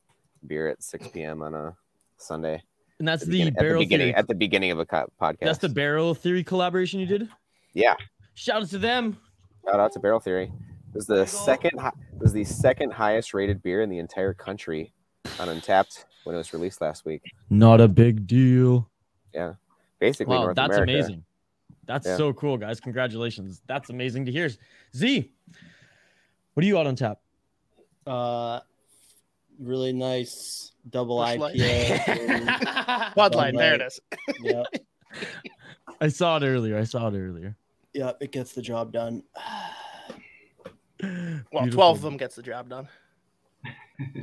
beer 0.47 0.69
at 0.69 0.83
six 0.83 1.09
p.m. 1.09 1.43
on 1.43 1.55
a 1.55 1.75
Sunday. 2.19 2.63
And 2.99 3.09
that's 3.09 3.23
At 3.23 3.29
the, 3.31 3.33
beginning- 3.33 3.49
at 3.49 3.57
the 3.57 3.63
barrel 3.65 3.85
theory. 3.87 4.15
at 4.15 4.29
the 4.29 4.35
beginning 4.35 4.71
of 4.71 4.79
a 4.79 4.87
co- 4.87 5.11
podcast. 5.21 5.39
That's 5.41 5.59
the 5.59 5.69
barrel 5.71 6.15
theory 6.15 6.45
collaboration 6.45 7.01
you 7.01 7.07
did. 7.07 7.29
yeah. 7.73 7.95
Shout 8.35 8.63
out 8.63 8.69
to 8.71 8.79
them. 8.79 9.17
Shout 9.65 9.81
out 9.81 9.93
to 9.93 9.99
Barrel 10.01 10.19
Theory. 10.21 10.53
It 10.95 10.99
was 10.99 11.07
the 11.07 11.27
second 11.27 11.81
hi- 11.81 11.91
was 12.21 12.33
the 12.33 12.45
second 12.45 12.93
highest 12.93 13.35
rated 13.35 13.61
beer 13.65 13.83
in 13.83 13.91
the 13.91 13.99
entire 13.99 14.33
country 14.33 14.93
on 15.41 15.49
Untappd 15.49 16.05
when 16.23 16.37
it 16.37 16.39
was 16.39 16.53
released 16.53 16.81
last 16.81 17.05
week. 17.05 17.23
Not 17.51 17.81
a 17.81 17.89
big 17.89 18.29
deal. 18.29 18.89
Yeah, 19.35 19.55
basically, 19.99 20.37
Wow, 20.37 20.45
North 20.45 20.57
that's 20.57 20.75
America. 20.77 20.93
amazing. 20.93 21.25
That's 21.87 22.07
Yeah. 22.07 22.17
so 22.17 22.33
cool, 22.33 22.57
guys. 22.59 22.79
Congratulations. 22.81 23.61
That's 23.67 23.91
amazing 23.91 24.27
to 24.27 24.33
hear. 24.33 24.49
Z, 24.95 25.33
what 26.55 26.61
do 26.61 26.67
you 26.69 26.75
got 26.75 26.87
on 26.87 26.95
tap? 26.95 27.19
Uh, 28.07 28.61
really 29.59 29.93
nice 29.93 30.71
double 30.89 31.19
Busch 31.19 31.37
Light. 31.39 31.57
IPA. 31.57 33.15
Bud 33.17 33.35
Light, 33.35 33.55
there 33.57 33.75
it 33.75 33.83
is. 33.83 34.01
yep. 34.43 34.67
I 36.01 36.07
saw 36.07 36.37
it 36.37 36.45
earlier. 36.45 36.79
I 36.79 36.85
saw 36.85 37.09
it 37.09 37.19
earlier. 37.19 37.57
yeah, 37.93 38.13
it 38.21 38.31
gets 38.31 38.53
the 38.53 38.63
job 38.63 38.93
done. 38.93 39.25
Well, 41.03 41.11
Beautiful. 41.65 41.71
12 41.71 41.97
of 41.97 42.03
them 42.03 42.17
gets 42.17 42.37
the 42.37 42.43
job 42.43 42.69
done. 42.69 42.89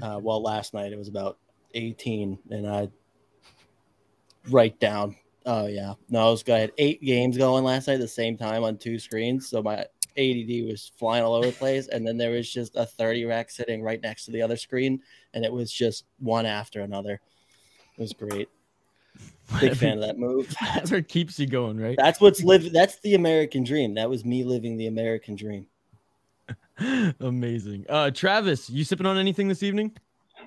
Uh, 0.02 0.20
well, 0.22 0.44
last 0.44 0.74
night 0.74 0.92
it 0.92 0.98
was 0.98 1.08
about 1.08 1.38
18, 1.76 2.38
and 2.50 2.68
I 2.68 2.90
write 4.50 4.78
down. 4.82 5.16
Oh 5.46 5.66
yeah, 5.68 5.94
no, 6.10 6.28
I 6.28 6.30
was 6.30 6.44
I 6.50 6.60
had 6.60 6.74
eight 6.78 7.02
games 7.02 7.38
going 7.38 7.64
last 7.64 7.88
night 7.88 7.94
at 7.94 8.02
the 8.02 8.08
same 8.08 8.38
time 8.38 8.66
on 8.66 8.78
two 8.78 9.00
screens, 9.00 9.48
so 9.48 9.64
my 9.64 9.86
ADD 10.18 10.66
was 10.68 10.92
flying 10.98 11.24
all 11.24 11.34
over 11.34 11.48
the 11.48 11.54
place, 11.54 11.88
and 11.88 12.06
then 12.06 12.18
there 12.18 12.32
was 12.32 12.52
just 12.52 12.76
a 12.76 12.86
30 12.86 13.26
rack 13.26 13.50
sitting 13.50 13.82
right 13.82 14.02
next 14.02 14.26
to 14.26 14.32
the 14.32 14.42
other 14.42 14.58
screen, 14.58 15.02
and 15.34 15.46
it 15.46 15.52
was 15.52 15.72
just 15.72 16.06
one 16.20 16.46
after 16.46 16.82
another. 16.82 17.22
It 17.98 18.02
was 18.02 18.14
great. 18.14 18.50
Big 19.60 19.76
fan 19.76 19.98
of 19.98 20.02
that 20.02 20.18
move. 20.18 20.54
That's 20.76 20.92
what 20.92 21.08
keeps 21.08 21.40
you 21.40 21.48
going, 21.48 21.78
right? 21.78 21.98
That's 21.98 22.22
what's 22.22 22.44
live. 22.44 22.72
That's 22.72 23.00
the 23.00 23.16
American 23.16 23.64
dream. 23.64 23.96
That 23.96 24.10
was 24.10 24.24
me 24.24 24.44
living 24.44 24.78
the 24.78 24.88
American 24.88 25.36
dream. 25.36 25.68
Amazing. 27.20 27.86
Uh, 27.90 28.12
Travis, 28.12 28.70
you 28.70 28.84
sipping 28.84 29.06
on 29.06 29.18
anything 29.18 29.48
this 29.48 29.64
evening? 29.64 29.92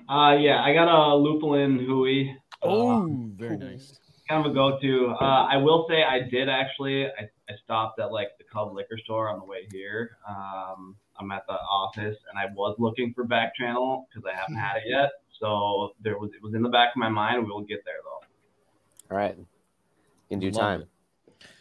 Uh, 0.09 0.35
yeah, 0.39 0.61
I 0.63 0.73
got 0.73 0.87
a 0.87 1.15
Lupulin 1.15 1.85
Hui. 1.85 2.29
Uh, 2.63 2.67
Oh, 2.67 3.29
very 3.35 3.57
nice. 3.57 3.99
kind 4.27 4.45
of 4.45 4.51
a 4.51 4.55
go-to. 4.55 5.15
Uh, 5.21 5.45
I 5.49 5.57
will 5.57 5.85
say 5.89 6.03
I 6.03 6.19
did 6.21 6.49
actually. 6.49 7.05
I, 7.05 7.29
I 7.49 7.53
stopped 7.63 7.99
at 7.99 8.11
like 8.11 8.29
the 8.37 8.43
Cub 8.51 8.73
liquor 8.73 8.97
store 9.03 9.29
on 9.29 9.39
the 9.39 9.45
way 9.45 9.67
here. 9.71 10.17
Um, 10.27 10.95
I'm 11.19 11.31
at 11.31 11.45
the 11.47 11.53
office 11.53 12.17
and 12.29 12.37
I 12.39 12.51
was 12.55 12.75
looking 12.79 13.13
for 13.13 13.23
back 13.23 13.55
channel 13.55 14.07
because 14.09 14.29
I 14.31 14.35
haven't 14.37 14.55
had 14.57 14.77
it 14.77 14.83
yet. 14.87 15.11
So 15.39 15.93
there 16.01 16.17
was 16.17 16.31
it 16.33 16.41
was 16.43 16.53
in 16.55 16.61
the 16.61 16.69
back 16.69 16.89
of 16.95 16.97
my 16.97 17.09
mind. 17.09 17.43
We 17.45 17.51
will 17.51 17.61
get 17.61 17.83
there 17.85 17.95
though. 18.03 19.15
All 19.15 19.17
right. 19.21 19.37
In 20.29 20.39
due 20.39 20.49
Love 20.51 20.59
time. 20.61 20.81
it. 20.81 20.87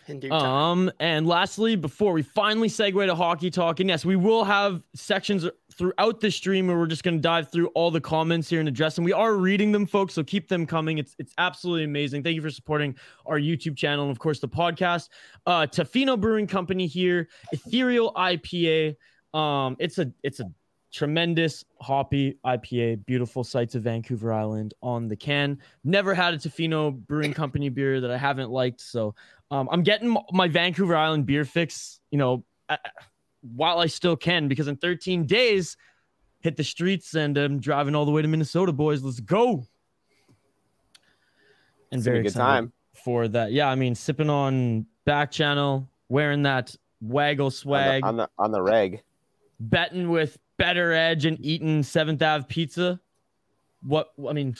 In 0.08 0.20
due 0.20 0.28
time. 0.28 0.42
Um, 0.42 0.92
and 1.00 1.26
lastly, 1.26 1.76
before 1.76 2.12
we 2.12 2.22
finally 2.22 2.68
segue 2.68 3.06
to 3.06 3.14
hockey 3.14 3.50
talk, 3.50 3.80
and 3.80 3.88
yes, 3.88 4.04
we 4.04 4.16
will 4.16 4.44
have 4.44 4.82
sections 4.94 5.46
throughout 5.72 6.20
the 6.20 6.30
stream 6.30 6.66
where 6.66 6.78
we're 6.78 6.86
just 6.86 7.02
going 7.02 7.16
to 7.16 7.20
dive 7.20 7.50
through 7.50 7.68
all 7.68 7.90
the 7.90 8.00
comments 8.00 8.48
here 8.48 8.60
and 8.60 8.68
address 8.68 8.94
them. 8.94 9.04
We 9.04 9.12
are 9.12 9.34
reading 9.34 9.72
them, 9.72 9.86
folks, 9.86 10.14
so 10.14 10.22
keep 10.22 10.48
them 10.48 10.66
coming. 10.66 10.98
It's 10.98 11.14
it's 11.18 11.32
absolutely 11.38 11.84
amazing. 11.84 12.22
Thank 12.22 12.36
you 12.36 12.42
for 12.42 12.50
supporting 12.50 12.96
our 13.26 13.38
YouTube 13.38 13.76
channel 13.76 14.04
and 14.04 14.10
of 14.10 14.18
course 14.18 14.40
the 14.40 14.48
podcast. 14.48 15.08
Uh, 15.46 15.66
Tofino 15.66 16.20
Brewing 16.20 16.46
Company 16.46 16.86
here, 16.86 17.28
Ethereal 17.52 18.12
IPA. 18.14 18.96
Um, 19.32 19.76
it's 19.78 19.98
a 19.98 20.12
it's 20.22 20.40
a 20.40 20.50
tremendous 20.94 21.64
hoppy 21.80 22.38
IPA, 22.46 23.04
beautiful 23.04 23.42
sights 23.42 23.74
of 23.74 23.82
Vancouver 23.82 24.32
Island 24.32 24.74
on 24.80 25.08
the 25.08 25.16
can. 25.16 25.58
Never 25.82 26.14
had 26.14 26.34
a 26.34 26.38
Tofino 26.38 26.94
Brewing 26.94 27.34
Company 27.34 27.68
beer 27.68 28.00
that 28.00 28.12
I 28.12 28.16
haven't 28.16 28.50
liked, 28.50 28.80
so 28.80 29.12
um, 29.50 29.68
I'm 29.70 29.82
getting 29.82 30.16
my 30.32 30.48
Vancouver 30.48 30.96
Island 30.96 31.26
beer 31.26 31.44
fix, 31.44 32.00
you 32.10 32.18
know, 32.18 32.44
while 33.54 33.78
I 33.78 33.86
still 33.86 34.16
can, 34.16 34.48
because 34.48 34.68
in 34.68 34.76
13 34.76 35.26
days, 35.26 35.76
hit 36.40 36.56
the 36.56 36.64
streets 36.64 37.14
and 37.14 37.36
I'm 37.38 37.60
driving 37.60 37.94
all 37.94 38.04
the 38.04 38.10
way 38.10 38.22
to 38.22 38.28
Minnesota, 38.28 38.72
boys. 38.72 39.02
Let's 39.02 39.20
go. 39.20 39.64
And 41.90 41.98
It's 41.98 42.04
very 42.04 42.22
good 42.22 42.32
time. 42.34 42.72
for 43.04 43.28
that. 43.28 43.52
Yeah, 43.52 43.68
I 43.68 43.74
mean, 43.74 43.94
sipping 43.94 44.30
on 44.30 44.86
back 45.04 45.30
channel, 45.30 45.88
wearing 46.08 46.42
that 46.42 46.74
waggle 47.00 47.46
On 47.46 47.50
swag, 47.52 48.02
the, 48.02 48.08
on 48.08 48.16
the 48.16 48.28
on 48.38 48.50
the 48.50 48.62
reg. 48.62 49.02
betting 49.60 50.08
with 50.10 50.38
better 50.56 50.92
edge 50.92 51.24
and 51.26 51.38
eating 51.44 51.82
Seventh 51.82 52.22
Ave 52.22 52.46
pizza. 52.48 53.00
What 53.82 54.12
I 54.28 54.32
mean, 54.32 54.56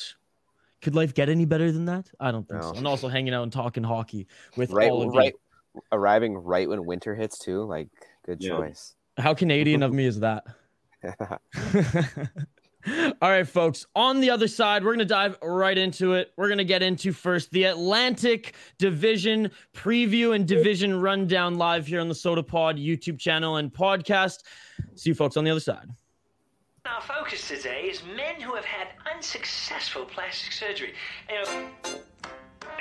Could 0.85 0.95
life 0.95 1.15
get 1.15 1.29
any 1.29 1.45
better 1.47 1.73
than 1.73 1.87
that? 1.87 2.11
I 2.21 2.31
don't 2.31 2.47
think 2.47 2.61
No. 2.61 2.71
so. 2.73 2.77
And 2.79 2.87
also 2.87 3.09
hanging 3.09 3.35
out 3.35 3.43
and 3.43 3.51
talking 3.53 3.83
hockey 3.83 4.29
with 4.57 4.71
Right, 4.71 4.91
all 4.91 5.03
of 5.03 5.15
you. 5.15 5.19
right, 5.19 5.35
arriving 5.91 6.35
right 6.37 6.69
when 6.69 6.85
winter 6.87 7.15
hits 7.17 7.39
too. 7.39 7.65
Like, 7.65 7.89
good 8.27 8.41
Yeah. 8.43 8.51
choice. 8.51 8.95
How 9.17 9.35
Canadian 9.35 9.83
of 9.83 9.93
me 9.99 10.05
is 10.07 10.21
that? 10.21 10.45
All 13.23 13.31
right, 13.31 13.49
folks. 13.49 13.87
On 13.97 14.21
the 14.21 14.29
other 14.29 14.47
side, 14.47 14.85
we're 14.85 14.91
going 14.91 14.99
to 14.99 15.05
dive 15.07 15.39
right 15.43 15.77
into 15.79 16.13
it. 16.13 16.33
We're 16.37 16.49
going 16.49 16.59
to 16.59 16.65
get 16.67 16.83
into 16.83 17.13
first 17.13 17.51
the 17.51 17.65
Atlantic 17.65 18.55
Division 18.77 19.51
preview 19.75 20.35
and 20.35 20.47
division 20.47 21.01
rundown 21.01 21.57
live 21.57 21.87
here 21.87 22.01
on 22.01 22.09
the 22.09 22.15
Sota 22.15 22.47
Pod 22.47 22.77
YouTube 22.77 23.19
channel 23.19 23.57
and 23.57 23.73
podcast. 23.73 24.43
See 24.97 25.09
you 25.11 25.15
folks 25.15 25.39
on 25.39 25.45
the 25.45 25.51
other 25.51 25.61
side. 25.61 25.89
Our 26.87 27.01
focus 27.01 27.49
today 27.49 27.85
is 27.85 28.03
men 28.15 28.43
who 28.43 28.55
have 28.55 28.65
had 28.67 28.89
unsuccessful 29.15 30.05
plastic 30.05 30.53
surgery. 30.53 30.93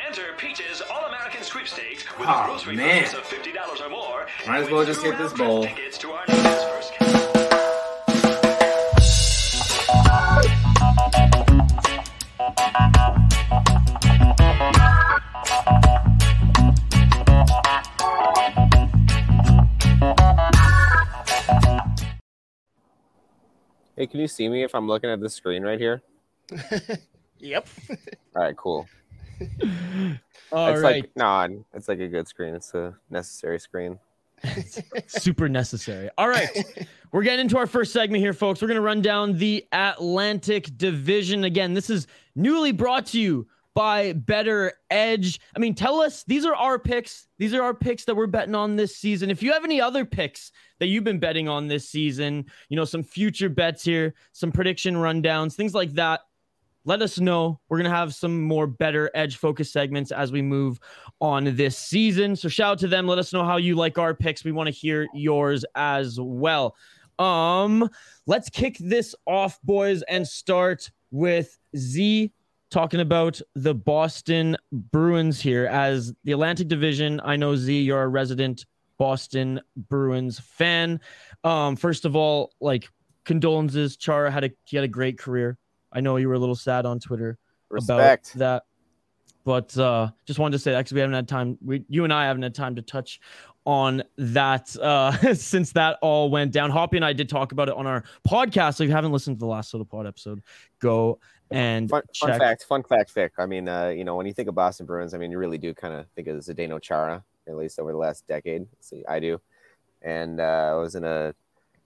Enter 0.05 0.33
Peach's 0.38 0.81
All-American 0.91 1.41
Sweepstakes 1.41 2.03
with 2.19 2.27
Aw, 2.27 2.31
a 2.31 2.36
ah, 2.36 2.45
grocery 2.48 2.75
man. 2.75 3.03
purchase 3.03 3.17
of 3.17 3.24
fifty 3.24 3.53
dollars 3.53 3.79
or 3.79 3.89
more. 3.89 4.27
Might 4.45 4.63
as 4.63 4.69
well 4.69 4.86
just 4.86 5.01
hit 5.03 5.17
this 5.17 5.31
bowl. 5.31 5.65
Hey, 23.95 24.07
can 24.07 24.19
you 24.19 24.27
see 24.27 24.50
me 24.50 24.63
if 24.63 24.73
I'm 24.73 24.88
looking 24.88 25.09
at 25.09 25.19
the 25.19 25.29
screen 25.29 25.63
right 25.63 25.79
here? 25.79 26.01
Yep. 27.43 27.67
All 28.38 28.41
right, 28.41 28.55
cool. 28.55 28.88
All 30.53 30.67
it's 30.67 30.81
right. 30.81 31.03
like 31.03 31.09
no, 31.17 31.65
it's 31.73 31.89
like 31.89 32.00
a 32.00 32.07
good 32.07 32.25
screen. 32.25 32.55
It's 32.55 32.73
a 32.73 32.95
necessary 33.09 33.59
screen. 33.59 34.00
super 35.07 35.50
necessary. 35.50 36.09
All 36.17 36.29
right. 36.29 36.50
We're 37.12 37.23
getting 37.23 37.41
into 37.41 37.57
our 37.57 37.67
first 37.67 37.91
segment 37.91 38.23
here, 38.23 38.31
folks. 38.31 38.62
We're 38.62 38.69
going 38.69 38.75
to 38.75 38.81
run 38.81 39.01
down 39.01 39.38
the 39.38 39.65
Atlantic 39.73 40.77
Division. 40.77 41.43
Again, 41.43 41.73
this 41.73 41.89
is 41.89 42.07
newly 42.35 42.71
brought 42.71 43.07
to 43.07 43.19
you 43.19 43.45
by 43.74 44.13
Better 44.13 44.74
Edge. 44.89 45.39
I 45.56 45.60
mean, 45.60 45.74
tell 45.74 46.01
us, 46.01 46.24
these 46.25 46.46
are 46.46 46.56
our 46.56 46.77
picks. 46.77 47.27
These 47.38 47.53
are 47.53 47.63
our 47.63 47.74
picks 47.74 48.06
that 48.06 48.15
we're 48.15 48.27
betting 48.27 48.56
on 48.56 48.75
this 48.75 48.96
season. 48.96 49.30
If 49.30 49.42
you 49.42 49.51
have 49.53 49.63
any 49.63 49.82
other 49.82 50.06
picks 50.06 50.51
that 50.80 50.88
you've 50.88 51.03
been 51.03 51.20
betting 51.20 51.48
on 51.48 51.68
this 51.68 51.89
season, 51.89 52.46
you 52.70 52.77
know, 52.77 52.86
some 52.86 53.03
future 53.03 53.50
bets 53.50 53.84
here, 53.84 54.13
some 54.32 54.51
prediction 54.51 54.96
rundowns, 54.96 55.53
things 55.53 55.74
like 55.74 55.94
that, 55.94 56.22
let 56.86 57.01
us 57.01 57.20
know. 57.20 57.60
We're 57.70 57.77
going 57.77 57.89
to 57.89 57.96
have 57.96 58.13
some 58.13 58.44
more 58.44 58.68
Better 58.68 59.10
Edge 59.15 59.38
focus 59.38 59.72
segments 59.72 60.12
as 60.12 60.32
we 60.32 60.42
move 60.42 60.80
on 61.22 61.56
this 61.56 61.77
season. 61.77 62.36
So 62.36 62.50
shout 62.50 62.74
out 62.74 62.80
to 62.80 62.88
them. 62.88 63.08
Let 63.08 63.20
us 63.20 63.32
know 63.32 63.46
how 63.46 63.58
you 63.58 63.75
like 63.75 63.98
our 63.98 64.13
picks. 64.13 64.44
We 64.44 64.51
want 64.51 64.68
to 64.68 64.74
hear 64.74 65.08
yours 65.13 65.63
as 65.75 66.20
well. 66.20 66.75
Um, 67.20 67.89
let's 68.25 68.50
kick 68.50 68.77
this 68.80 69.15
off, 69.25 69.62
boys, 69.62 70.01
and 70.03 70.27
start 70.27 70.92
with 71.12 71.58
Z 71.77 72.32
talking 72.74 73.01
about 73.01 73.39
the 73.53 73.75
Boston 73.75 74.58
Bruins 74.72 75.39
here 75.39 75.68
as 75.68 76.12
the 76.24 76.32
Atlantic 76.32 76.68
Division. 76.68 77.22
I 77.24 77.36
know 77.36 77.56
Z, 77.56 77.82
you're 77.84 78.01
a 78.01 78.08
resident 78.08 78.65
Boston 78.98 79.62
Bruins 79.77 80.39
fan. 80.39 81.00
Um, 81.44 81.75
first 81.75 82.03
of 82.03 82.15
all, 82.15 82.51
like 82.60 82.89
condolences. 83.25 83.96
Chara 83.96 84.32
had 84.32 84.44
a 84.44 84.50
he 84.65 84.75
had 84.75 84.84
a 84.84 84.89
great 84.89 85.20
career. 85.20 85.58
I 85.92 86.01
know 86.01 86.18
you 86.18 86.27
were 86.27 86.34
a 86.34 86.39
little 86.39 86.56
sad 86.56 86.88
on 86.88 87.00
Twitter 87.00 87.38
Respect. 87.70 88.36
about 88.36 88.39
that. 88.39 88.63
But 89.46 89.77
uh, 89.77 90.10
just 90.25 90.39
wanted 90.39 90.53
to 90.53 90.60
say 90.60 90.72
that 90.72 90.80
because 90.80 90.94
we 90.94 91.01
haven't 91.01 91.15
had 91.15 91.27
time. 91.27 91.60
We, 91.63 91.84
you 91.89 92.06
and 92.06 92.13
I 92.13 92.25
haven't 92.25 92.44
had 92.44 92.56
time 92.56 92.75
to 92.77 92.82
touch 92.82 93.20
on 93.65 94.03
that 94.17 94.75
uh, 94.77 95.12
since 95.34 95.72
that 95.74 95.98
all 96.01 96.29
went 96.29 96.51
down. 96.51 96.70
Hoppy 96.70 96.98
and 96.98 97.05
I 97.05 97.13
did 97.13 97.29
talk 97.29 97.51
about 97.51 97.70
it 97.70 97.75
on 97.75 97.88
our 97.88 98.03
podcast. 98.27 98.75
So 98.75 98.84
if 98.84 98.89
you 98.89 98.96
haven't 98.96 99.12
listened 99.12 99.38
to 99.38 99.39
the 99.39 99.48
last 99.48 99.74
Sota 99.74 99.88
Pod 99.88 100.08
episode, 100.08 100.41
go 100.79 101.20
and 101.51 101.89
Fun, 101.89 102.01
fun 102.20 102.39
fact, 102.39 102.63
fun 102.63 102.84
fact, 102.84 103.12
Vic. 103.12 103.34
I 103.38 103.46
mean, 103.46 103.67
uh, 103.67 103.89
you 103.89 104.03
know, 104.03 104.15
when 104.15 104.25
you 104.25 104.34
think 104.34 104.50
of 104.50 104.55
Boston 104.55 104.86
Bruins, 104.86 105.13
I 105.13 105.17
mean, 105.17 105.32
you 105.32 105.38
really 105.38 105.58
do 105.58 105.74
kind 105.74 105.93
of 105.93 106.08
think 106.15 106.27
of 106.27 106.38
Zdeno 106.38 106.82
Chara, 106.82 107.24
at 107.48 107.55
least 107.55 107.79
over 107.79 107.91
the 107.91 107.98
last 107.98 108.27
decade. 108.27 108.65
See, 108.79 109.03
I 109.08 109.20
do. 109.20 109.39
And 110.01 110.39
uh, 110.39 110.72
I 110.72 110.74
was 110.74 110.96
in 110.96 111.03
a 111.03 111.34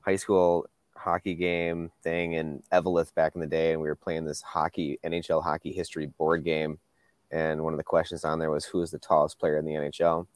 high 0.01 0.15
school 0.15 0.67
hockey 0.95 1.35
game 1.35 1.91
thing 2.01 2.33
in 2.33 2.63
Eveleth 2.71 3.13
back 3.13 3.35
in 3.35 3.41
the 3.41 3.47
day, 3.47 3.73
and 3.73 3.81
we 3.81 3.87
were 3.87 3.95
playing 3.95 4.25
this 4.25 4.41
hockey 4.41 4.99
NHL 5.03 5.43
hockey 5.43 5.71
history 5.71 6.07
board 6.07 6.43
game. 6.43 6.79
And 7.29 7.61
one 7.61 7.73
of 7.73 7.77
the 7.77 7.83
questions 7.83 8.23
on 8.23 8.39
there 8.39 8.51
was, 8.51 8.65
"Who 8.65 8.81
is 8.81 8.91
the 8.91 8.99
tallest 8.99 9.37
player 9.37 9.57
in 9.57 9.65
the 9.65 9.73
NHL?" 9.73 10.27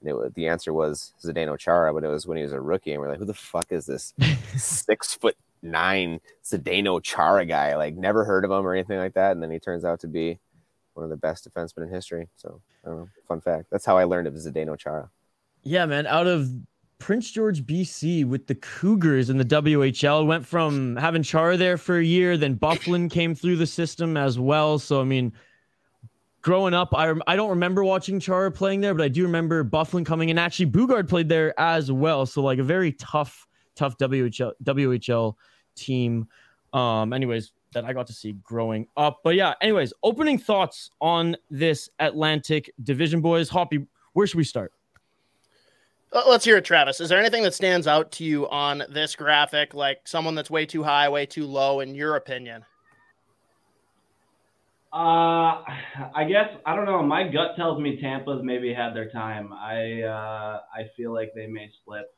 And 0.00 0.08
it 0.08 0.14
was, 0.14 0.32
the 0.34 0.48
answer 0.48 0.72
was 0.72 1.12
Zdeno 1.22 1.58
Chara, 1.58 1.92
but 1.92 2.04
it 2.04 2.08
was 2.08 2.26
when 2.26 2.36
he 2.36 2.42
was 2.42 2.52
a 2.52 2.60
rookie, 2.60 2.92
and 2.92 3.00
we're 3.00 3.08
like, 3.08 3.18
"Who 3.18 3.24
the 3.26 3.34
fuck 3.34 3.70
is 3.70 3.86
this 3.86 4.14
six 4.56 5.14
foot 5.14 5.36
nine 5.62 6.20
Zdeno 6.44 7.02
Chara 7.02 7.44
guy. 7.44 7.76
Like 7.76 7.96
never 7.96 8.24
heard 8.24 8.44
of 8.44 8.50
him 8.50 8.66
or 8.66 8.74
anything 8.74 8.98
like 8.98 9.14
that. 9.14 9.32
And 9.32 9.42
then 9.42 9.50
he 9.50 9.58
turns 9.58 9.84
out 9.84 10.00
to 10.00 10.08
be 10.08 10.38
one 10.94 11.04
of 11.04 11.10
the 11.10 11.16
best 11.16 11.48
defensemen 11.48 11.84
in 11.84 11.90
history. 11.90 12.28
So 12.36 12.60
I 12.84 12.88
don't 12.88 12.98
know. 12.98 13.08
Fun 13.28 13.40
fact. 13.40 13.66
That's 13.70 13.84
how 13.84 13.96
I 13.96 14.04
learned 14.04 14.26
of 14.26 14.34
Zdeno 14.34 14.78
Chara. 14.78 15.10
Yeah, 15.62 15.86
man. 15.86 16.06
Out 16.06 16.26
of 16.26 16.50
Prince 16.98 17.30
George, 17.30 17.64
BC, 17.64 18.26
with 18.26 18.46
the 18.46 18.54
Cougars 18.54 19.30
in 19.30 19.38
the 19.38 19.44
WHL, 19.44 20.26
went 20.26 20.46
from 20.46 20.96
having 20.96 21.22
Chara 21.22 21.56
there 21.56 21.78
for 21.78 21.98
a 21.98 22.04
year, 22.04 22.36
then 22.36 22.56
Byfuglien 22.56 23.10
came 23.10 23.34
through 23.34 23.56
the 23.56 23.66
system 23.66 24.16
as 24.16 24.38
well. 24.38 24.78
So 24.78 25.00
I 25.00 25.04
mean, 25.04 25.32
growing 26.42 26.74
up, 26.74 26.94
I 26.94 27.12
I 27.26 27.36
don't 27.36 27.50
remember 27.50 27.84
watching 27.84 28.20
Chara 28.20 28.50
playing 28.50 28.80
there, 28.80 28.94
but 28.94 29.04
I 29.04 29.08
do 29.08 29.22
remember 29.22 29.64
Byfuglien 29.64 30.06
coming, 30.06 30.30
and 30.30 30.38
actually 30.38 30.66
Boogaard 30.66 31.08
played 31.08 31.28
there 31.28 31.58
as 31.58 31.90
well. 31.90 32.26
So 32.26 32.42
like 32.42 32.58
a 32.58 32.64
very 32.64 32.92
tough, 32.92 33.46
tough 33.74 33.96
WHL 33.98 34.52
WHL 34.64 35.34
team. 35.74 36.28
Um, 36.72 37.12
anyways, 37.12 37.52
that 37.72 37.84
I 37.84 37.92
got 37.92 38.06
to 38.08 38.12
see 38.12 38.32
growing 38.32 38.86
up. 38.96 39.20
But 39.22 39.34
yeah, 39.34 39.54
anyways, 39.60 39.92
opening 40.02 40.38
thoughts 40.38 40.90
on 41.00 41.36
this 41.50 41.88
Atlantic 41.98 42.72
Division, 42.82 43.20
boys. 43.20 43.48
Hoppy, 43.48 43.86
where 44.12 44.26
should 44.26 44.38
we 44.38 44.44
start? 44.44 44.72
Let's 46.12 46.44
hear 46.44 46.56
it, 46.56 46.64
Travis. 46.64 47.00
Is 47.00 47.08
there 47.08 47.20
anything 47.20 47.44
that 47.44 47.54
stands 47.54 47.86
out 47.86 48.10
to 48.12 48.24
you 48.24 48.48
on 48.48 48.82
this 48.88 49.14
graphic, 49.14 49.74
like 49.74 50.08
someone 50.08 50.34
that's 50.34 50.50
way 50.50 50.66
too 50.66 50.82
high, 50.82 51.08
way 51.08 51.24
too 51.24 51.46
low, 51.46 51.78
in 51.80 51.94
your 51.94 52.16
opinion? 52.16 52.64
Uh, 54.92 54.96
I 56.14 56.24
guess 56.28 56.48
I 56.66 56.74
don't 56.74 56.86
know. 56.86 57.02
My 57.02 57.24
gut 57.28 57.56
tells 57.56 57.80
me 57.80 58.00
Tampa's 58.00 58.40
maybe 58.42 58.72
had 58.74 58.94
their 58.94 59.10
time. 59.10 59.52
I 59.52 60.02
uh, 60.02 60.60
I 60.74 60.88
feel 60.96 61.12
like 61.12 61.32
they 61.34 61.46
may 61.46 61.70
split 61.82 62.12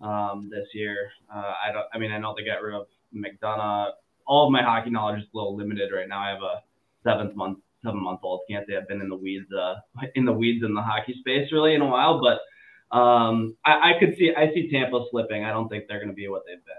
um, 0.00 0.50
this 0.50 0.68
year. 0.74 1.10
Uh, 1.32 1.52
I 1.66 1.72
don't. 1.72 1.86
I 1.92 1.98
mean, 1.98 2.12
I 2.12 2.18
know 2.18 2.34
they 2.36 2.44
got 2.44 2.62
rid 2.62 2.74
of 2.74 2.86
McDonagh. 3.14 3.92
All 4.26 4.46
of 4.46 4.52
my 4.52 4.62
hockey 4.62 4.90
knowledge 4.90 5.22
is 5.22 5.28
a 5.32 5.36
little 5.36 5.56
limited 5.56 5.90
right 5.94 6.08
now. 6.08 6.20
I 6.20 6.30
have 6.30 6.42
a 6.42 6.62
seventh 7.04 7.34
month, 7.34 7.58
seven 7.84 8.02
month 8.02 8.20
old. 8.22 8.40
Can't 8.48 8.66
say 8.68 8.76
I've 8.76 8.88
been 8.88 9.00
in 9.00 9.08
the 9.08 9.16
weeds, 9.16 9.52
uh, 9.52 9.76
in 10.14 10.24
the 10.24 10.32
weeds 10.32 10.64
in 10.64 10.74
the 10.74 10.82
hockey 10.82 11.14
space 11.20 11.50
really 11.52 11.74
in 11.74 11.82
a 11.82 11.86
while. 11.86 12.20
But 12.20 12.96
um, 12.96 13.56
I, 13.64 13.92
I 13.92 13.98
could 13.98 14.16
see. 14.16 14.32
I 14.36 14.52
see 14.52 14.70
Tampa 14.70 15.04
slipping. 15.10 15.44
I 15.44 15.50
don't 15.50 15.68
think 15.68 15.84
they're 15.88 15.98
going 15.98 16.08
to 16.08 16.14
be 16.14 16.28
what 16.28 16.42
they've 16.46 16.64
been. 16.64 16.74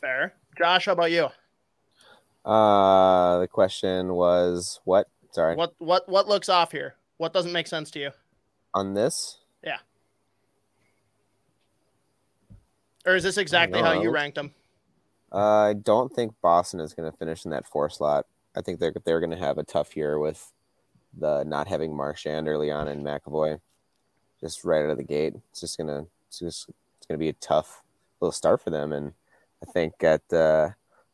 Fair. 0.00 0.34
Josh, 0.58 0.86
how 0.86 0.92
about 0.92 1.10
you? 1.10 1.28
Uh, 2.44 3.38
the 3.38 3.48
question 3.48 4.14
was 4.14 4.80
what? 4.84 5.08
Sorry. 5.32 5.56
What 5.56 5.74
what 5.78 6.08
what 6.08 6.28
looks 6.28 6.48
off 6.48 6.72
here? 6.72 6.94
What 7.16 7.32
doesn't 7.32 7.52
make 7.52 7.66
sense 7.66 7.90
to 7.92 7.98
you? 7.98 8.10
On 8.74 8.94
this? 8.94 9.38
Yeah. 9.62 9.78
Or 13.06 13.16
is 13.16 13.22
this 13.22 13.38
exactly 13.38 13.80
how 13.80 14.00
you 14.00 14.10
ranked 14.10 14.36
them? 14.36 14.52
Uh, 15.32 15.70
I 15.70 15.72
don't 15.74 16.12
think 16.12 16.34
Boston 16.42 16.80
is 16.80 16.94
going 16.94 17.10
to 17.10 17.16
finish 17.16 17.44
in 17.44 17.50
that 17.50 17.66
four 17.66 17.90
slot. 17.90 18.26
I 18.56 18.60
think 18.60 18.78
they're 18.78 18.94
they're 19.04 19.20
going 19.20 19.30
to 19.30 19.36
have 19.36 19.58
a 19.58 19.64
tough 19.64 19.96
year 19.96 20.18
with 20.18 20.52
the 21.16 21.44
not 21.44 21.66
having 21.68 21.96
Marchand 21.96 22.48
early 22.48 22.70
on 22.70 22.88
and 22.88 23.04
McAvoy, 23.04 23.60
just 24.40 24.64
right 24.64 24.84
out 24.84 24.90
of 24.90 24.96
the 24.96 25.04
gate. 25.04 25.34
It's 25.50 25.60
just 25.60 25.78
gonna 25.78 26.06
it's 26.28 26.38
just 26.38 26.68
it's 26.98 27.06
gonna 27.06 27.18
be 27.18 27.28
a 27.28 27.34
tough 27.34 27.82
little 28.20 28.32
start 28.32 28.62
for 28.62 28.70
them. 28.70 28.92
And 28.92 29.12
I 29.62 29.70
think 29.70 30.02
at 30.02 30.32
uh, 30.32 30.70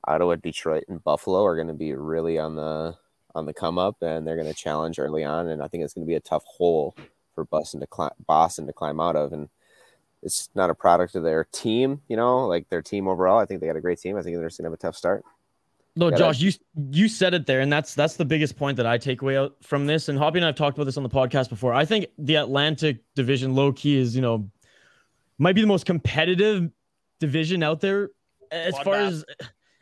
Ottawa, 0.06 0.36
Detroit, 0.36 0.84
and 0.88 1.02
Buffalo 1.02 1.44
are 1.44 1.56
going 1.56 1.68
to 1.68 1.74
be 1.74 1.94
really 1.94 2.38
on 2.38 2.56
the 2.56 2.96
on 3.34 3.46
the 3.46 3.54
come 3.54 3.78
up, 3.78 4.02
and 4.02 4.26
they're 4.26 4.36
going 4.36 4.48
to 4.48 4.54
challenge 4.54 4.98
early 4.98 5.24
on. 5.24 5.48
And 5.48 5.62
I 5.62 5.68
think 5.68 5.84
it's 5.84 5.94
going 5.94 6.04
to 6.04 6.08
be 6.10 6.16
a 6.16 6.20
tough 6.20 6.44
hole 6.44 6.96
for 7.34 7.44
Boston 7.44 7.80
to 7.80 7.86
climb 7.86 8.10
Boston 8.26 8.66
to 8.66 8.72
climb 8.72 9.00
out 9.00 9.16
of. 9.16 9.32
And 9.32 9.48
it's 10.22 10.48
not 10.54 10.70
a 10.70 10.74
product 10.74 11.14
of 11.14 11.22
their 11.22 11.44
team, 11.44 12.00
you 12.08 12.16
know, 12.16 12.46
like 12.46 12.68
their 12.68 12.82
team 12.82 13.08
overall. 13.08 13.38
I 13.38 13.46
think 13.46 13.60
they 13.60 13.66
got 13.66 13.76
a 13.76 13.80
great 13.80 14.00
team. 14.00 14.16
I 14.16 14.22
think 14.22 14.36
they're 14.36 14.46
just 14.48 14.58
gonna 14.58 14.68
have 14.68 14.74
a 14.74 14.78
tough 14.78 14.96
start. 14.96 15.24
No, 15.96 16.08
Yeah, 16.08 16.16
Josh, 16.16 16.40
you 16.40 16.52
you 16.90 17.08
said 17.08 17.34
it 17.34 17.46
there, 17.46 17.60
and 17.60 17.72
that's 17.72 17.94
that's 17.94 18.16
the 18.16 18.24
biggest 18.24 18.56
point 18.56 18.76
that 18.76 18.86
I 18.86 18.96
take 18.96 19.22
away 19.22 19.36
out 19.36 19.56
from 19.62 19.86
this. 19.86 20.08
And 20.08 20.18
Hoppy 20.18 20.38
and 20.38 20.44
I 20.44 20.48
have 20.48 20.56
talked 20.56 20.76
about 20.76 20.84
this 20.84 20.96
on 20.96 21.02
the 21.02 21.08
podcast 21.08 21.48
before. 21.48 21.74
I 21.74 21.84
think 21.84 22.06
the 22.16 22.36
Atlantic 22.36 22.98
division, 23.14 23.54
low 23.54 23.72
key, 23.72 23.96
is 23.96 24.14
you 24.14 24.22
know 24.22 24.48
might 25.38 25.54
be 25.54 25.60
the 25.60 25.66
most 25.66 25.86
competitive 25.86 26.70
division 27.18 27.62
out 27.62 27.80
there 27.80 28.10
as 28.50 28.74
far 28.78 28.96
Bloodbath. 28.96 29.06
as 29.06 29.24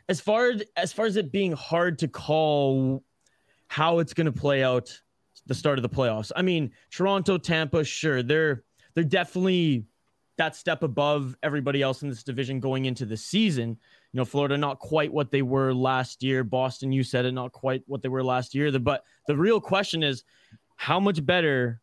as 0.09 0.19
far 0.19 0.53
as 0.75 0.91
far 0.91 1.05
as 1.05 1.15
it 1.15 1.31
being 1.31 1.53
hard 1.53 1.99
to 1.99 2.07
call 2.07 3.03
how 3.67 3.99
it's 3.99 4.13
going 4.13 4.25
to 4.25 4.31
play 4.31 4.63
out 4.63 4.99
the 5.45 5.53
start 5.53 5.77
of 5.77 5.83
the 5.83 5.89
playoffs. 5.89 6.31
I 6.35 6.41
mean, 6.41 6.71
Toronto, 6.91 7.37
Tampa, 7.37 7.83
sure, 7.83 8.23
they're 8.23 8.63
they're 8.95 9.03
definitely 9.03 9.85
that 10.37 10.55
step 10.55 10.83
above 10.83 11.35
everybody 11.43 11.81
else 11.81 12.01
in 12.01 12.09
this 12.09 12.23
division 12.23 12.59
going 12.59 12.85
into 12.85 13.05
the 13.05 13.17
season. 13.17 13.69
You 14.11 14.17
know, 14.17 14.25
Florida 14.25 14.57
not 14.57 14.79
quite 14.79 15.13
what 15.13 15.29
they 15.29 15.43
were 15.43 15.73
last 15.73 16.23
year. 16.23 16.43
Boston, 16.43 16.91
you 16.91 17.03
said 17.03 17.25
it, 17.25 17.31
not 17.33 17.51
quite 17.51 17.83
what 17.85 18.01
they 18.01 18.09
were 18.09 18.23
last 18.23 18.55
year. 18.55 18.71
But 18.79 19.03
the 19.27 19.37
real 19.37 19.61
question 19.61 20.01
is, 20.01 20.23
how 20.75 20.99
much 20.99 21.23
better 21.23 21.81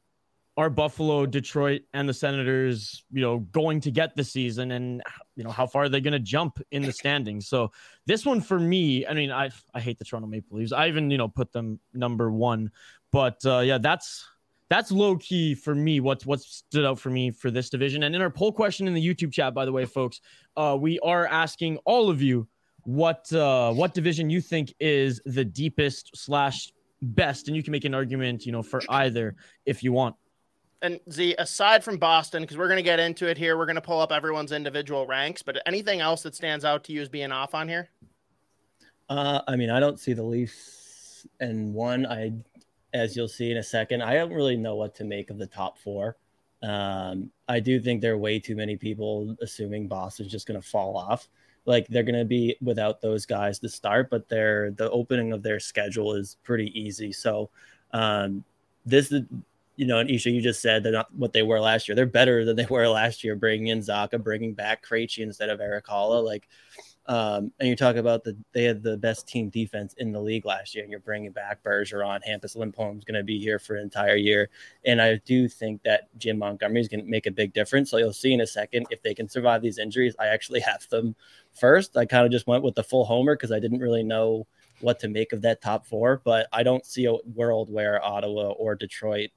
are 0.56 0.70
Buffalo, 0.70 1.26
Detroit, 1.26 1.82
and 1.92 2.08
the 2.08 2.14
Senators, 2.14 3.04
you 3.12 3.20
know, 3.20 3.40
going 3.52 3.80
to 3.80 3.90
get 3.90 4.16
this 4.16 4.32
season, 4.32 4.72
and 4.72 5.02
you 5.36 5.44
know 5.44 5.50
how 5.50 5.66
far 5.66 5.84
are 5.84 5.88
they 5.88 6.00
going 6.00 6.12
to 6.12 6.18
jump 6.18 6.58
in 6.70 6.82
the 6.82 6.92
standings? 6.92 7.48
So 7.48 7.72
this 8.06 8.24
one 8.24 8.40
for 8.40 8.58
me, 8.58 9.06
I 9.06 9.12
mean, 9.12 9.30
I 9.30 9.50
I 9.74 9.80
hate 9.80 9.98
the 9.98 10.04
Toronto 10.04 10.28
Maple 10.28 10.58
Leafs. 10.58 10.72
I 10.72 10.88
even 10.88 11.10
you 11.10 11.18
know 11.18 11.28
put 11.28 11.52
them 11.52 11.78
number 11.92 12.30
one, 12.30 12.70
but 13.12 13.44
uh, 13.44 13.58
yeah, 13.58 13.78
that's 13.78 14.26
that's 14.70 14.90
low 14.90 15.16
key 15.16 15.54
for 15.54 15.74
me. 15.74 16.00
What's 16.00 16.24
what 16.24 16.40
stood 16.40 16.86
out 16.86 16.98
for 16.98 17.10
me 17.10 17.30
for 17.30 17.50
this 17.50 17.68
division, 17.68 18.04
and 18.04 18.14
in 18.14 18.22
our 18.22 18.30
poll 18.30 18.52
question 18.52 18.88
in 18.88 18.94
the 18.94 19.06
YouTube 19.06 19.32
chat, 19.32 19.52
by 19.52 19.66
the 19.66 19.72
way, 19.72 19.84
folks, 19.84 20.20
uh, 20.56 20.76
we 20.80 20.98
are 21.00 21.26
asking 21.26 21.76
all 21.84 22.08
of 22.08 22.22
you 22.22 22.48
what 22.84 23.30
uh, 23.32 23.72
what 23.72 23.92
division 23.92 24.30
you 24.30 24.40
think 24.40 24.72
is 24.80 25.20
the 25.26 25.44
deepest 25.44 26.16
slash 26.16 26.72
best, 27.02 27.48
and 27.48 27.56
you 27.56 27.62
can 27.62 27.72
make 27.72 27.84
an 27.84 27.94
argument, 27.94 28.46
you 28.46 28.52
know, 28.52 28.62
for 28.62 28.80
either 28.88 29.36
if 29.66 29.82
you 29.82 29.92
want. 29.92 30.16
And 30.82 31.00
Z, 31.10 31.34
aside 31.38 31.82
from 31.82 31.96
Boston, 31.96 32.42
because 32.42 32.56
we're 32.56 32.68
going 32.68 32.76
to 32.76 32.82
get 32.82 33.00
into 33.00 33.26
it 33.28 33.38
here, 33.38 33.56
we're 33.56 33.66
going 33.66 33.76
to 33.76 33.82
pull 33.82 34.00
up 34.00 34.12
everyone's 34.12 34.52
individual 34.52 35.06
ranks. 35.06 35.42
But 35.42 35.62
anything 35.66 36.00
else 36.00 36.22
that 36.22 36.34
stands 36.34 36.64
out 36.64 36.84
to 36.84 36.92
you 36.92 37.00
as 37.00 37.08
being 37.08 37.32
off 37.32 37.54
on 37.54 37.68
here? 37.68 37.88
Uh, 39.08 39.40
I 39.48 39.56
mean, 39.56 39.70
I 39.70 39.80
don't 39.80 39.98
see 39.98 40.12
the 40.12 40.22
Leafs 40.22 41.26
and 41.40 41.72
one. 41.72 42.04
I, 42.06 42.32
as 42.92 43.16
you'll 43.16 43.28
see 43.28 43.50
in 43.50 43.56
a 43.56 43.62
second, 43.62 44.02
I 44.02 44.14
don't 44.14 44.32
really 44.32 44.56
know 44.56 44.74
what 44.74 44.94
to 44.96 45.04
make 45.04 45.30
of 45.30 45.38
the 45.38 45.46
top 45.46 45.78
four. 45.78 46.16
Um, 46.62 47.30
I 47.48 47.60
do 47.60 47.80
think 47.80 48.00
there 48.00 48.14
are 48.14 48.18
way 48.18 48.38
too 48.38 48.56
many 48.56 48.76
people 48.76 49.36
assuming 49.40 49.88
Boston's 49.88 50.30
just 50.30 50.46
going 50.46 50.60
to 50.60 50.66
fall 50.66 50.96
off. 50.96 51.28
Like 51.64 51.86
they're 51.88 52.02
going 52.02 52.18
to 52.18 52.24
be 52.24 52.56
without 52.60 53.00
those 53.00 53.26
guys 53.26 53.58
to 53.60 53.68
start, 53.68 54.08
but 54.10 54.28
their 54.28 54.70
the 54.70 54.90
opening 54.90 55.32
of 55.32 55.42
their 55.42 55.60
schedule 55.60 56.14
is 56.14 56.36
pretty 56.44 56.78
easy. 56.78 57.12
So 57.12 57.50
um, 57.92 58.44
this 58.84 59.10
is, 59.10 59.22
you 59.76 59.86
know, 59.86 59.98
and 59.98 60.10
Isha, 60.10 60.30
you 60.30 60.40
just 60.40 60.60
said 60.60 60.82
they're 60.82 60.92
not 60.92 61.14
what 61.14 61.32
they 61.32 61.42
were 61.42 61.60
last 61.60 61.88
year. 61.88 61.94
They're 61.94 62.06
better 62.06 62.44
than 62.44 62.56
they 62.56 62.66
were 62.70 62.88
last 62.88 63.22
year, 63.22 63.36
bringing 63.36 63.68
in 63.68 63.80
Zacha, 63.80 64.22
bringing 64.22 64.54
back 64.54 64.84
Krejci 64.84 65.22
instead 65.22 65.50
of 65.50 65.60
Erik 65.60 65.86
Haula. 65.86 66.24
Like 66.24 66.48
um, 67.08 67.52
and 67.60 67.68
you 67.68 67.76
talk 67.76 67.96
about 67.96 68.24
the 68.24 68.36
they 68.52 68.64
had 68.64 68.82
the 68.82 68.96
best 68.96 69.28
team 69.28 69.48
defense 69.48 69.94
in 69.98 70.10
the 70.10 70.20
league 70.20 70.44
last 70.44 70.74
year, 70.74 70.82
and 70.82 70.90
you're 70.90 71.00
bringing 71.00 71.30
back 71.30 71.62
Bergeron, 71.62 72.20
Hampus 72.26 72.56
Lindholm's 72.56 73.04
going 73.04 73.18
to 73.18 73.22
be 73.22 73.38
here 73.38 73.60
for 73.60 73.76
an 73.76 73.82
entire 73.82 74.16
year, 74.16 74.48
and 74.84 75.00
I 75.00 75.20
do 75.24 75.48
think 75.48 75.82
that 75.84 76.08
Jim 76.18 76.38
Montgomery 76.38 76.80
is 76.80 76.88
going 76.88 77.04
to 77.04 77.10
make 77.10 77.26
a 77.26 77.30
big 77.30 77.52
difference. 77.52 77.90
So 77.90 77.98
you'll 77.98 78.12
see 78.12 78.32
in 78.32 78.40
a 78.40 78.46
second 78.46 78.88
if 78.90 79.02
they 79.02 79.14
can 79.14 79.28
survive 79.28 79.62
these 79.62 79.78
injuries. 79.78 80.16
I 80.18 80.26
actually 80.26 80.60
have 80.60 80.88
them 80.88 81.14
first. 81.54 81.96
I 81.96 82.06
kind 82.06 82.26
of 82.26 82.32
just 82.32 82.48
went 82.48 82.64
with 82.64 82.74
the 82.74 82.82
full 82.82 83.04
homer 83.04 83.36
because 83.36 83.52
I 83.52 83.60
didn't 83.60 83.80
really 83.80 84.02
know 84.02 84.46
what 84.80 84.98
to 85.00 85.08
make 85.08 85.32
of 85.32 85.42
that 85.42 85.62
top 85.62 85.86
four, 85.86 86.20
but 86.24 86.48
I 86.52 86.64
don't 86.64 86.84
see 86.84 87.06
a 87.06 87.14
world 87.34 87.70
where 87.70 88.04
Ottawa 88.04 88.50
or 88.50 88.74
Detroit, 88.74 89.30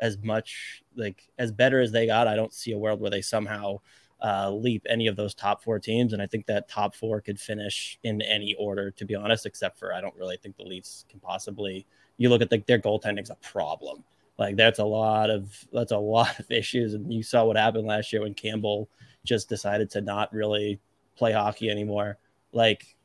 as 0.00 0.18
much 0.18 0.82
like 0.96 1.28
as 1.38 1.52
better 1.52 1.80
as 1.80 1.92
they 1.92 2.06
got, 2.06 2.28
I 2.28 2.36
don't 2.36 2.52
see 2.52 2.72
a 2.72 2.78
world 2.78 3.00
where 3.00 3.10
they 3.10 3.22
somehow 3.22 3.80
uh, 4.22 4.50
leap 4.50 4.86
any 4.88 5.06
of 5.06 5.16
those 5.16 5.34
top 5.34 5.62
four 5.62 5.78
teams. 5.78 6.12
And 6.12 6.22
I 6.22 6.26
think 6.26 6.46
that 6.46 6.68
top 6.68 6.94
four 6.94 7.20
could 7.20 7.38
finish 7.38 7.98
in 8.02 8.22
any 8.22 8.54
order, 8.58 8.90
to 8.92 9.04
be 9.04 9.14
honest, 9.14 9.46
except 9.46 9.78
for 9.78 9.94
I 9.94 10.00
don't 10.00 10.16
really 10.16 10.36
think 10.36 10.56
the 10.56 10.64
Leafs 10.64 11.04
can 11.08 11.20
possibly. 11.20 11.86
You 12.16 12.30
look 12.30 12.42
at 12.42 12.48
the, 12.48 12.62
their 12.66 12.78
goaltending's 12.78 13.30
a 13.30 13.36
problem. 13.36 14.02
Like 14.38 14.56
that's 14.56 14.78
a 14.78 14.84
lot 14.84 15.30
of 15.30 15.66
that's 15.72 15.92
a 15.92 15.98
lot 15.98 16.38
of 16.38 16.50
issues, 16.50 16.94
and 16.94 17.12
you 17.12 17.22
saw 17.22 17.44
what 17.44 17.56
happened 17.56 17.86
last 17.86 18.12
year 18.12 18.22
when 18.22 18.34
Campbell 18.34 18.88
just 19.24 19.48
decided 19.48 19.90
to 19.90 20.00
not 20.00 20.32
really 20.32 20.78
play 21.16 21.32
hockey 21.32 21.70
anymore. 21.70 22.18
Like 22.52 22.96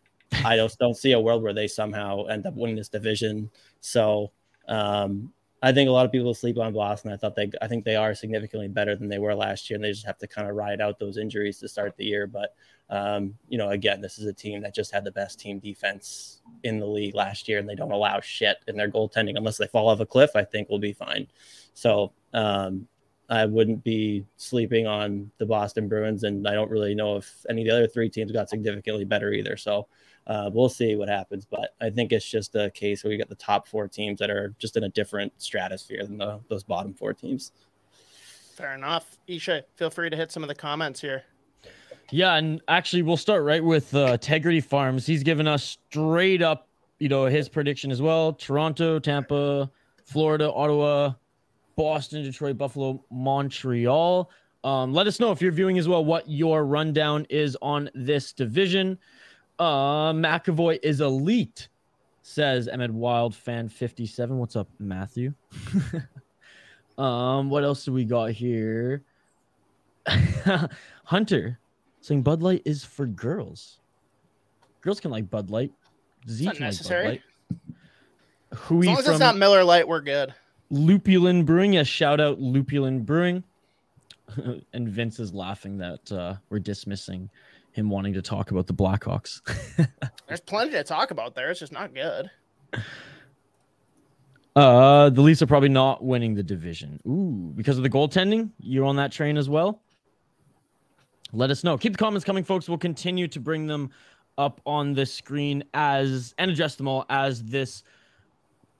I 0.43 0.57
just 0.57 0.79
don't 0.79 0.95
see 0.97 1.13
a 1.13 1.19
world 1.19 1.41
where 1.41 1.53
they 1.53 1.67
somehow 1.67 2.25
end 2.25 2.45
up 2.45 2.55
winning 2.55 2.75
this 2.75 2.89
division. 2.89 3.49
So 3.79 4.31
um, 4.67 5.31
I 5.63 5.71
think 5.71 5.87
a 5.87 5.91
lot 5.91 6.05
of 6.05 6.11
people 6.11 6.33
sleep 6.33 6.57
on 6.57 6.73
Boston. 6.73 7.11
I 7.11 7.17
thought 7.17 7.35
they, 7.35 7.51
I 7.61 7.67
think 7.67 7.85
they 7.85 7.95
are 7.95 8.15
significantly 8.15 8.67
better 8.67 8.95
than 8.95 9.09
they 9.09 9.19
were 9.19 9.35
last 9.35 9.69
year, 9.69 9.75
and 9.75 9.83
they 9.83 9.91
just 9.91 10.07
have 10.07 10.17
to 10.19 10.27
kind 10.27 10.49
of 10.49 10.55
ride 10.55 10.81
out 10.81 10.97
those 10.97 11.17
injuries 11.17 11.59
to 11.59 11.67
start 11.67 11.95
the 11.97 12.05
year. 12.05 12.25
But 12.25 12.55
um, 12.89 13.35
you 13.47 13.57
know, 13.57 13.69
again, 13.69 14.01
this 14.01 14.17
is 14.17 14.25
a 14.25 14.33
team 14.33 14.61
that 14.61 14.73
just 14.73 14.91
had 14.91 15.03
the 15.03 15.11
best 15.11 15.39
team 15.39 15.59
defense 15.59 16.41
in 16.63 16.79
the 16.79 16.85
league 16.85 17.15
last 17.15 17.47
year, 17.47 17.59
and 17.59 17.69
they 17.69 17.75
don't 17.75 17.91
allow 17.91 18.19
shit 18.21 18.57
in 18.67 18.75
their 18.75 18.89
goaltending 18.89 19.37
unless 19.37 19.57
they 19.57 19.67
fall 19.67 19.89
off 19.89 19.99
a 19.99 20.05
cliff. 20.05 20.31
I 20.35 20.43
think 20.43 20.67
we'll 20.69 20.79
be 20.79 20.93
fine. 20.93 21.27
So 21.73 22.11
um, 22.33 22.87
I 23.31 23.45
wouldn't 23.45 23.81
be 23.85 24.25
sleeping 24.35 24.87
on 24.87 25.31
the 25.37 25.45
Boston 25.45 25.87
Bruins, 25.87 26.25
and 26.25 26.45
I 26.45 26.53
don't 26.53 26.69
really 26.69 26.93
know 26.93 27.15
if 27.15 27.45
any 27.49 27.61
of 27.61 27.67
the 27.67 27.73
other 27.73 27.87
three 27.87 28.09
teams 28.09 28.29
got 28.33 28.49
significantly 28.49 29.05
better 29.05 29.31
either. 29.31 29.55
So 29.55 29.87
uh, 30.27 30.49
we'll 30.53 30.67
see 30.67 30.97
what 30.97 31.07
happens, 31.07 31.45
but 31.45 31.73
I 31.79 31.89
think 31.89 32.11
it's 32.11 32.29
just 32.29 32.55
a 32.55 32.69
case 32.71 33.03
where 33.03 33.09
we 33.09 33.17
got 33.17 33.29
the 33.29 33.35
top 33.35 33.69
four 33.69 33.87
teams 33.87 34.19
that 34.19 34.29
are 34.29 34.53
just 34.59 34.75
in 34.75 34.83
a 34.83 34.89
different 34.89 35.31
stratosphere 35.37 36.03
than 36.03 36.17
the, 36.17 36.41
those 36.49 36.63
bottom 36.65 36.93
four 36.93 37.13
teams. 37.13 37.53
Fair 38.53 38.75
enough. 38.75 39.17
Isha, 39.27 39.63
feel 39.77 39.89
free 39.89 40.09
to 40.09 40.17
hit 40.17 40.29
some 40.29 40.43
of 40.43 40.49
the 40.49 40.55
comments 40.55 40.99
here. 40.99 41.23
Yeah, 42.11 42.35
and 42.35 42.59
actually, 42.67 43.03
we'll 43.03 43.15
start 43.15 43.45
right 43.45 43.63
with 43.63 43.95
uh, 43.95 44.07
Integrity 44.11 44.59
Farms. 44.59 45.05
He's 45.05 45.23
given 45.23 45.47
us 45.47 45.77
straight 45.89 46.41
up, 46.41 46.67
you 46.99 47.07
know, 47.07 47.25
his 47.27 47.47
prediction 47.47 47.91
as 47.91 48.01
well: 48.01 48.33
Toronto, 48.33 48.99
Tampa, 48.99 49.71
Florida, 50.03 50.51
Ottawa, 50.51 51.13
Boston, 51.81 52.21
Detroit, 52.21 52.59
Buffalo, 52.59 53.03
Montreal. 53.09 54.29
Um, 54.63 54.93
let 54.93 55.07
us 55.07 55.19
know 55.19 55.31
if 55.31 55.41
you're 55.41 55.51
viewing 55.51 55.79
as 55.79 55.87
well 55.87 56.05
what 56.05 56.29
your 56.29 56.63
rundown 56.63 57.25
is 57.27 57.57
on 57.59 57.89
this 57.95 58.33
division. 58.33 58.99
Uh, 59.57 60.13
McAvoy 60.13 60.77
is 60.83 61.01
elite, 61.01 61.69
says 62.21 62.67
Emmett 62.67 62.91
Wild 62.91 63.33
fan 63.33 63.67
57. 63.67 64.37
What's 64.37 64.55
up, 64.55 64.67
Matthew? 64.77 65.33
um, 66.99 67.49
what 67.49 67.63
else 67.63 67.83
do 67.83 67.93
we 67.93 68.05
got 68.05 68.29
here? 68.29 69.01
Hunter 71.05 71.57
saying 72.01 72.21
Bud 72.21 72.43
Light 72.43 72.61
is 72.63 72.85
for 72.85 73.07
girls. 73.07 73.79
Girls 74.81 74.99
can 74.99 75.09
like 75.09 75.31
Bud 75.31 75.49
Light. 75.49 75.71
Z 76.29 76.45
not 76.45 76.57
can 76.57 76.63
like 76.65 76.73
necessary. 76.73 77.03
Bud 77.03 77.09
Light. 77.09 77.21
As 78.51 78.69
long 78.69 78.97
as 78.99 79.05
from 79.05 79.13
it's 79.13 79.19
not 79.19 79.35
Miller 79.35 79.63
Lite, 79.63 79.87
we're 79.87 80.01
good. 80.01 80.35
Lupulin 80.71 81.45
Brewing. 81.45 81.73
Yes, 81.73 81.87
shout 81.87 82.19
out 82.19 82.39
Lupulin 82.39 83.05
Brewing. 83.05 83.43
and 84.73 84.87
Vince 84.87 85.19
is 85.19 85.33
laughing 85.33 85.77
that 85.77 86.11
uh, 86.11 86.35
we're 86.49 86.59
dismissing 86.59 87.29
him 87.73 87.89
wanting 87.89 88.13
to 88.13 88.21
talk 88.21 88.51
about 88.51 88.67
the 88.67 88.73
Blackhawks. 88.73 89.41
There's 90.27 90.41
plenty 90.41 90.71
to 90.71 90.83
talk 90.83 91.11
about 91.11 91.35
there. 91.35 91.51
It's 91.51 91.59
just 91.59 91.71
not 91.71 91.93
good. 91.93 92.29
Uh, 94.55 95.09
the 95.09 95.21
Leafs 95.21 95.41
are 95.41 95.47
probably 95.47 95.69
not 95.69 96.03
winning 96.03 96.35
the 96.35 96.43
division. 96.43 96.99
Ooh, 97.07 97.53
because 97.55 97.77
of 97.77 97.83
the 97.83 97.89
goaltending. 97.89 98.51
You're 98.59 98.85
on 98.85 98.97
that 98.97 99.11
train 99.11 99.37
as 99.37 99.49
well. 99.49 99.81
Let 101.33 101.49
us 101.49 101.63
know. 101.63 101.77
Keep 101.77 101.93
the 101.93 101.97
comments 101.97 102.25
coming, 102.25 102.43
folks. 102.43 102.67
We'll 102.67 102.77
continue 102.77 103.27
to 103.29 103.39
bring 103.39 103.67
them 103.67 103.91
up 104.37 104.59
on 104.65 104.93
the 104.93 105.05
screen 105.05 105.63
as 105.73 106.33
and 106.37 106.51
address 106.51 106.75
them 106.75 106.87
all 106.87 107.05
as 107.09 107.43
this 107.43 107.83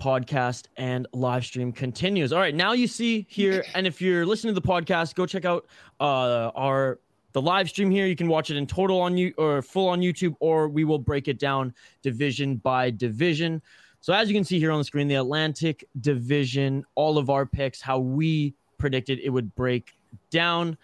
podcast 0.02 0.66
and 0.78 1.08
live 1.14 1.46
stream 1.46 1.72
continues. 1.72 2.34
All 2.34 2.40
right, 2.40 2.56
now 2.56 2.74
you 2.74 2.88
see 2.88 3.28
here, 3.30 3.64
and 3.76 3.86
if 3.86 4.02
you're 4.02 4.26
listening 4.26 4.56
to 4.56 4.60
the 4.60 4.68
podcast, 4.68 5.14
go 5.16 5.26
check 5.26 5.46
out 5.46 5.68
uh, 6.00 6.52
our 6.56 7.00
the 7.34 7.42
live 7.42 7.70
stream 7.70 7.90
here. 7.92 8.08
You 8.08 8.16
can 8.16 8.28
watch 8.28 8.50
it 8.50 8.58
in 8.58 8.68
total 8.68 9.00
on 9.00 9.18
you 9.18 9.34
or 9.38 9.62
full 9.62 9.88
on 9.88 10.02
YouTube, 10.02 10.36
or 10.40 10.68
we 10.68 10.84
will 10.84 11.00
break 11.00 11.28
it 11.28 11.40
down 11.40 11.74
division 12.02 12.58
by 12.58 12.90
division. 12.90 13.62
So 14.02 14.14
as 14.14 14.28
you 14.28 14.36
can 14.36 14.44
see 14.44 14.58
here 14.58 14.72
on 14.72 14.80
the 14.80 14.84
screen, 14.84 15.08
the 15.08 15.16
Atlantic 15.16 15.88
Division, 16.02 16.84
all 16.96 17.20
of 17.20 17.30
our 17.30 17.46
picks, 17.46 17.80
how 17.80 18.00
we 18.00 18.56
predicted 18.80 19.20
it 19.20 19.30
would 19.30 19.54
break 19.56 19.94
down. 20.32 20.76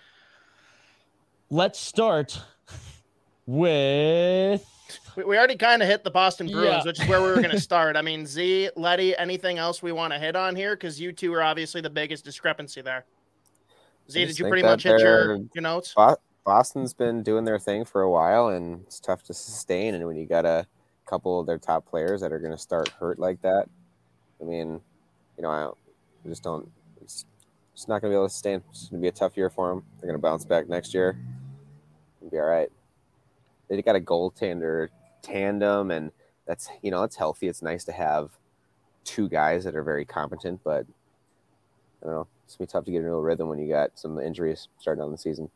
Let's 1.49 1.79
start 1.79 2.39
with 3.47 4.76
We, 5.15 5.23
we 5.23 5.37
already 5.37 5.55
kind 5.55 5.81
of 5.81 5.87
hit 5.87 6.03
the 6.03 6.11
Boston 6.11 6.47
Bruins, 6.47 6.67
Yeah. 6.67 6.83
which 6.85 7.01
is 7.01 7.07
where 7.07 7.21
we 7.21 7.27
were 7.27 7.35
going 7.35 7.49
to 7.51 7.59
start. 7.59 7.95
I 7.95 8.01
mean, 8.01 8.25
Z, 8.25 8.69
Letty, 8.75 9.15
anything 9.17 9.57
else 9.57 9.81
we 9.81 9.91
want 9.91 10.13
to 10.13 10.19
hit 10.19 10.35
on 10.35 10.55
here? 10.55 10.75
Because 10.75 10.99
you 10.99 11.11
two 11.11 11.33
are 11.33 11.43
obviously 11.43 11.81
the 11.81 11.89
biggest 11.89 12.23
discrepancy 12.23 12.81
there. 12.81 13.05
Z, 14.09 14.21
I 14.21 14.25
did 14.25 14.39
you 14.39 14.47
pretty 14.47 14.63
much 14.63 14.83
hit 14.83 14.99
your, 14.99 15.37
your 15.53 15.61
notes? 15.61 15.93
Boston's 16.45 16.93
been 16.93 17.23
doing 17.23 17.43
their 17.43 17.59
thing 17.59 17.83
for 17.83 18.03
a 18.03 18.09
while, 18.09 18.47
and 18.47 18.81
it's 18.83 19.01
tough 19.01 19.21
to 19.23 19.33
sustain. 19.33 19.95
And 19.95 20.05
when 20.07 20.15
you 20.15 20.25
got 20.25 20.45
a 20.45 20.65
couple 21.05 21.41
of 21.41 21.45
their 21.45 21.57
top 21.57 21.85
players 21.85 22.21
that 22.21 22.31
are 22.31 22.39
going 22.39 22.53
to 22.53 22.57
start 22.57 22.87
hurt 22.87 23.19
like 23.19 23.41
that, 23.41 23.65
I 24.39 24.45
mean, 24.45 24.79
you 25.35 25.43
know, 25.43 25.49
I, 25.49 25.65
I 25.65 26.29
just 26.29 26.43
don't. 26.43 26.71
It's, 27.01 27.25
it's 27.73 27.89
not 27.89 28.01
going 28.01 28.11
to 28.11 28.15
be 28.15 28.17
able 28.17 28.27
to 28.27 28.33
sustain. 28.33 28.63
It's 28.69 28.87
going 28.87 29.01
to 29.01 29.03
be 29.03 29.09
a 29.09 29.11
tough 29.11 29.35
year 29.35 29.49
for 29.49 29.69
them. 29.69 29.83
They're 29.99 30.07
going 30.07 30.17
to 30.17 30.21
bounce 30.21 30.45
back 30.45 30.69
next 30.69 30.93
year. 30.93 31.19
It'll 32.21 32.31
be 32.31 32.37
all 32.37 32.45
right. 32.45 32.71
They 33.69 33.81
got 33.81 33.95
a 33.95 33.99
goaltender 33.99 34.89
tandem, 35.21 35.91
and 35.91 36.11
that's 36.45 36.69
you 36.81 36.91
know 36.91 37.03
it's 37.03 37.15
healthy. 37.15 37.47
It's 37.47 37.61
nice 37.61 37.83
to 37.85 37.91
have 37.91 38.31
two 39.03 39.29
guys 39.29 39.63
that 39.63 39.75
are 39.75 39.83
very 39.83 40.05
competent, 40.05 40.61
but 40.63 40.85
I 42.01 42.05
don't 42.05 42.15
know. 42.15 42.27
It's 42.45 42.55
gonna 42.55 42.67
be 42.67 42.71
tough 42.71 42.85
to 42.85 42.91
get 42.91 42.99
into 42.99 43.11
a 43.11 43.21
rhythm 43.21 43.49
when 43.49 43.59
you 43.59 43.67
got 43.67 43.97
some 43.99 44.19
injuries 44.19 44.67
starting 44.79 45.03
on 45.03 45.11
the 45.11 45.17
season. 45.17 45.49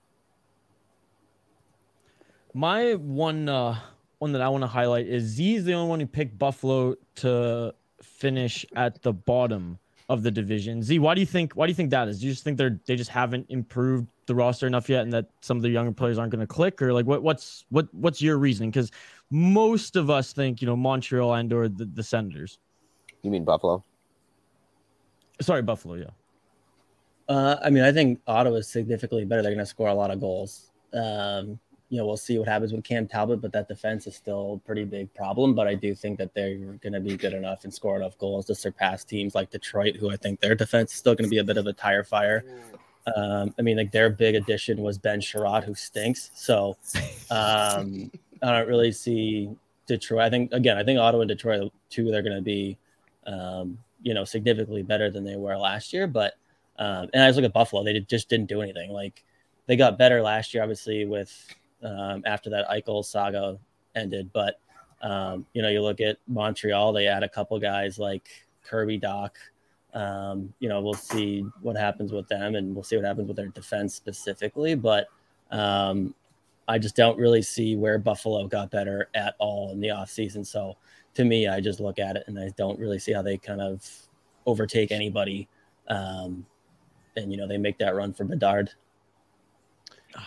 My 2.53 2.95
one 2.95 3.47
uh 3.47 3.79
one 4.19 4.33
that 4.33 4.41
I 4.41 4.49
want 4.49 4.63
to 4.63 4.67
highlight 4.67 5.07
is 5.07 5.23
Z 5.23 5.55
is 5.55 5.65
the 5.65 5.73
only 5.73 5.89
one 5.89 5.99
who 5.99 6.05
picked 6.05 6.37
Buffalo 6.37 6.95
to 7.15 7.73
finish 8.01 8.65
at 8.75 9.01
the 9.03 9.13
bottom 9.13 9.79
of 10.11 10.23
the 10.23 10.29
division. 10.29 10.83
Z, 10.83 10.99
why 10.99 11.15
do 11.15 11.21
you 11.21 11.25
think 11.25 11.53
why 11.53 11.65
do 11.65 11.71
you 11.71 11.75
think 11.75 11.89
that 11.91 12.09
is? 12.09 12.19
Do 12.19 12.27
you 12.27 12.33
just 12.33 12.43
think 12.43 12.57
they're 12.57 12.77
they 12.85 12.97
just 12.97 13.09
haven't 13.09 13.45
improved 13.47 14.07
the 14.25 14.35
roster 14.35 14.67
enough 14.67 14.89
yet 14.89 15.03
and 15.03 15.13
that 15.13 15.27
some 15.39 15.55
of 15.55 15.63
the 15.63 15.69
younger 15.69 15.93
players 15.93 16.17
aren't 16.17 16.33
going 16.33 16.45
to 16.45 16.53
click 16.53 16.81
or 16.81 16.91
like 16.91 17.05
what 17.05 17.23
what's 17.23 17.63
what 17.69 17.87
what's 17.93 18.21
your 18.21 18.37
reasoning 18.37 18.73
cuz 18.73 18.91
most 19.29 19.95
of 19.95 20.09
us 20.09 20.33
think, 20.33 20.61
you 20.61 20.65
know, 20.65 20.75
Montreal 20.75 21.33
and 21.33 21.53
or 21.53 21.69
the, 21.69 21.85
the 21.85 22.03
Senators. 22.03 22.59
You 23.21 23.31
mean 23.31 23.45
Buffalo? 23.45 23.85
Sorry, 25.39 25.61
Buffalo, 25.61 25.95
yeah. 25.95 26.09
Uh, 27.29 27.55
I 27.63 27.69
mean, 27.69 27.83
I 27.83 27.93
think 27.93 28.19
Ottawa 28.27 28.57
is 28.57 28.67
significantly 28.67 29.23
better. 29.23 29.41
They're 29.41 29.51
going 29.51 29.65
to 29.65 29.65
score 29.65 29.87
a 29.87 29.93
lot 29.93 30.11
of 30.11 30.19
goals. 30.19 30.71
Um, 30.93 31.57
you 31.91 31.97
know, 31.97 32.05
we'll 32.05 32.15
see 32.15 32.39
what 32.39 32.47
happens 32.47 32.71
with 32.71 32.85
Cam 32.85 33.05
Talbot, 33.05 33.41
but 33.41 33.51
that 33.51 33.67
defense 33.67 34.07
is 34.07 34.15
still 34.15 34.61
a 34.63 34.65
pretty 34.65 34.85
big 34.85 35.13
problem. 35.13 35.53
But 35.53 35.67
I 35.67 35.75
do 35.75 35.93
think 35.93 36.17
that 36.19 36.33
they're 36.33 36.55
going 36.55 36.93
to 36.93 37.01
be 37.01 37.17
good 37.17 37.33
enough 37.33 37.65
and 37.65 37.73
score 37.73 37.97
enough 37.97 38.17
goals 38.17 38.45
to 38.45 38.55
surpass 38.55 39.03
teams 39.03 39.35
like 39.35 39.51
Detroit, 39.51 39.97
who 39.97 40.09
I 40.09 40.15
think 40.15 40.39
their 40.39 40.55
defense 40.55 40.93
is 40.93 40.99
still 40.99 41.15
going 41.15 41.25
to 41.25 41.29
be 41.29 41.39
a 41.39 41.43
bit 41.43 41.57
of 41.57 41.67
a 41.67 41.73
tire 41.73 42.05
fire. 42.05 42.45
Um, 43.13 43.53
I 43.59 43.61
mean, 43.61 43.75
like 43.75 43.91
their 43.91 44.09
big 44.09 44.35
addition 44.35 44.81
was 44.81 44.97
Ben 44.97 45.19
Chiarot, 45.19 45.65
who 45.65 45.75
stinks. 45.75 46.31
So 46.33 46.77
um, 47.29 48.09
I 48.41 48.51
don't 48.51 48.69
really 48.69 48.93
see 48.93 49.49
Detroit. 49.85 50.21
I 50.21 50.29
think 50.29 50.53
again, 50.53 50.77
I 50.77 50.85
think 50.85 50.97
Ottawa 50.97 51.23
and 51.23 51.27
Detroit, 51.27 51.73
two, 51.89 52.09
they're 52.09 52.21
going 52.21 52.37
to 52.37 52.41
be, 52.41 52.77
um, 53.27 53.77
you 54.01 54.13
know, 54.13 54.23
significantly 54.23 54.81
better 54.81 55.11
than 55.11 55.25
they 55.25 55.35
were 55.35 55.57
last 55.57 55.91
year. 55.91 56.07
But 56.07 56.35
um, 56.79 57.09
and 57.13 57.21
I 57.21 57.27
just 57.27 57.35
look 57.35 57.45
at 57.45 57.51
Buffalo; 57.51 57.83
they 57.83 57.99
just 57.99 58.29
didn't 58.29 58.47
do 58.47 58.61
anything. 58.61 58.91
Like 58.91 59.25
they 59.65 59.75
got 59.75 59.97
better 59.97 60.21
last 60.21 60.53
year, 60.53 60.63
obviously, 60.63 61.03
with 61.03 61.53
um, 61.83 62.23
after 62.25 62.49
that 62.49 62.67
Eichel 62.69 63.03
saga 63.03 63.57
ended. 63.95 64.31
But 64.33 64.59
um, 65.01 65.45
you 65.53 65.61
know, 65.61 65.69
you 65.69 65.81
look 65.81 66.01
at 66.01 66.17
Montreal; 66.27 66.93
they 66.93 67.07
add 67.07 67.23
a 67.23 67.29
couple 67.29 67.59
guys 67.59 67.97
like 67.97 68.29
Kirby 68.63 68.99
Dach. 68.99 69.31
Um, 69.93 70.53
you 70.59 70.69
know, 70.69 70.81
we'll 70.81 70.93
see 70.93 71.45
what 71.61 71.75
happens 71.75 72.11
with 72.11 72.27
them, 72.27 72.55
and 72.55 72.73
we'll 72.73 72.83
see 72.83 72.95
what 72.95 73.05
happens 73.05 73.27
with 73.27 73.37
their 73.37 73.47
defense 73.47 73.93
specifically. 73.95 74.75
But 74.75 75.07
um, 75.51 76.15
I 76.67 76.77
just 76.77 76.95
don't 76.95 77.17
really 77.17 77.41
see 77.41 77.75
where 77.75 77.97
Buffalo 77.97 78.47
got 78.47 78.71
better 78.71 79.09
at 79.13 79.35
all 79.39 79.71
in 79.71 79.81
the 79.81 79.89
offseason. 79.89 80.45
So 80.45 80.77
to 81.15 81.25
me, 81.25 81.47
I 81.47 81.59
just 81.59 81.79
look 81.79 81.99
at 81.99 82.15
it 82.15 82.23
and 82.27 82.39
I 82.39 82.49
don't 82.55 82.79
really 82.79 82.99
see 82.99 83.11
how 83.11 83.21
they 83.21 83.37
kind 83.37 83.61
of 83.61 83.85
overtake 84.45 84.91
anybody. 84.91 85.47
Um, 85.89 86.45
and 87.17 87.31
you 87.31 87.37
know, 87.37 87.47
they 87.47 87.57
make 87.57 87.77
that 87.79 87.95
run 87.95 88.13
for 88.13 88.23
Bedard. 88.23 88.71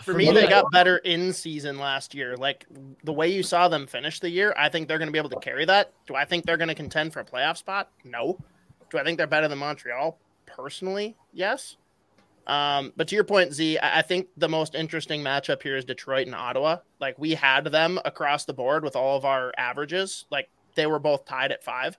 For 0.05 0.15
me, 0.15 0.31
they 0.31 0.47
got 0.47 0.71
better 0.71 0.99
in 0.99 1.33
season 1.33 1.79
last 1.79 2.15
year. 2.15 2.37
Like 2.37 2.67
the 3.03 3.13
way 3.13 3.33
you 3.33 3.43
saw 3.43 3.69
them 3.69 3.87
finish 3.87 4.21
the 4.21 4.31
year, 4.31 4.55
I 4.57 4.69
think 4.69 4.87
they're 4.87 4.99
going 4.99 5.09
to 5.09 5.13
be 5.13 5.19
able 5.19 5.31
to 5.31 5.41
carry 5.41 5.65
that. 5.65 5.93
Do 6.07 6.15
I 6.15 6.25
think 6.25 6.45
they're 6.45 6.57
going 6.57 6.69
to 6.69 6.75
contend 6.75 7.13
for 7.13 7.21
a 7.21 7.25
playoff 7.25 7.57
spot? 7.57 7.91
No. 8.05 8.39
Do 8.91 8.99
I 8.99 9.05
think 9.05 9.19
they're 9.19 9.27
better 9.27 9.49
than 9.49 9.59
Montreal? 9.59 10.19
Personally, 10.47 11.17
yes. 11.33 11.77
Um, 12.47 12.93
but 12.97 13.09
to 13.09 13.15
your 13.15 13.25
point, 13.25 13.55
Z, 13.55 13.79
I 13.83 14.03
think 14.03 14.29
the 14.37 14.49
most 14.49 14.75
interesting 14.75 15.23
matchup 15.23 15.63
here 15.63 15.77
is 15.77 15.85
Detroit 15.85 16.27
and 16.27 16.35
Ottawa. 16.35 16.79
Like 17.01 17.19
we 17.19 17.35
had 17.35 17.65
them 17.65 17.99
across 18.05 18.45
the 18.45 18.53
board 18.53 18.85
with 18.85 18.97
all 18.97 19.17
of 19.17 19.25
our 19.25 19.53
averages. 19.57 20.27
Like 20.31 20.51
they 20.75 20.87
were 20.87 20.99
both 20.99 21.25
tied 21.25 21.53
at 21.53 21.65
five. 21.65 21.99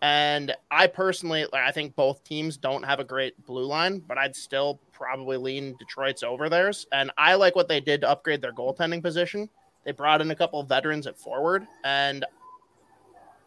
And 0.00 0.54
I 0.70 0.86
personally, 0.86 1.46
I 1.52 1.72
think 1.72 1.96
both 1.96 2.22
teams 2.22 2.56
don't 2.56 2.84
have 2.84 3.00
a 3.00 3.04
great 3.04 3.44
blue 3.46 3.64
line, 3.64 3.98
but 3.98 4.16
I'd 4.16 4.36
still 4.36 4.80
probably 4.92 5.36
lean 5.36 5.74
Detroit's 5.78 6.22
over 6.22 6.48
theirs. 6.48 6.86
And 6.92 7.10
I 7.18 7.34
like 7.34 7.56
what 7.56 7.66
they 7.66 7.80
did 7.80 8.02
to 8.02 8.10
upgrade 8.10 8.40
their 8.40 8.52
goaltending 8.52 9.02
position. 9.02 9.48
They 9.84 9.92
brought 9.92 10.20
in 10.20 10.30
a 10.30 10.36
couple 10.36 10.60
of 10.60 10.68
veterans 10.68 11.06
at 11.06 11.18
forward, 11.18 11.66
and 11.82 12.24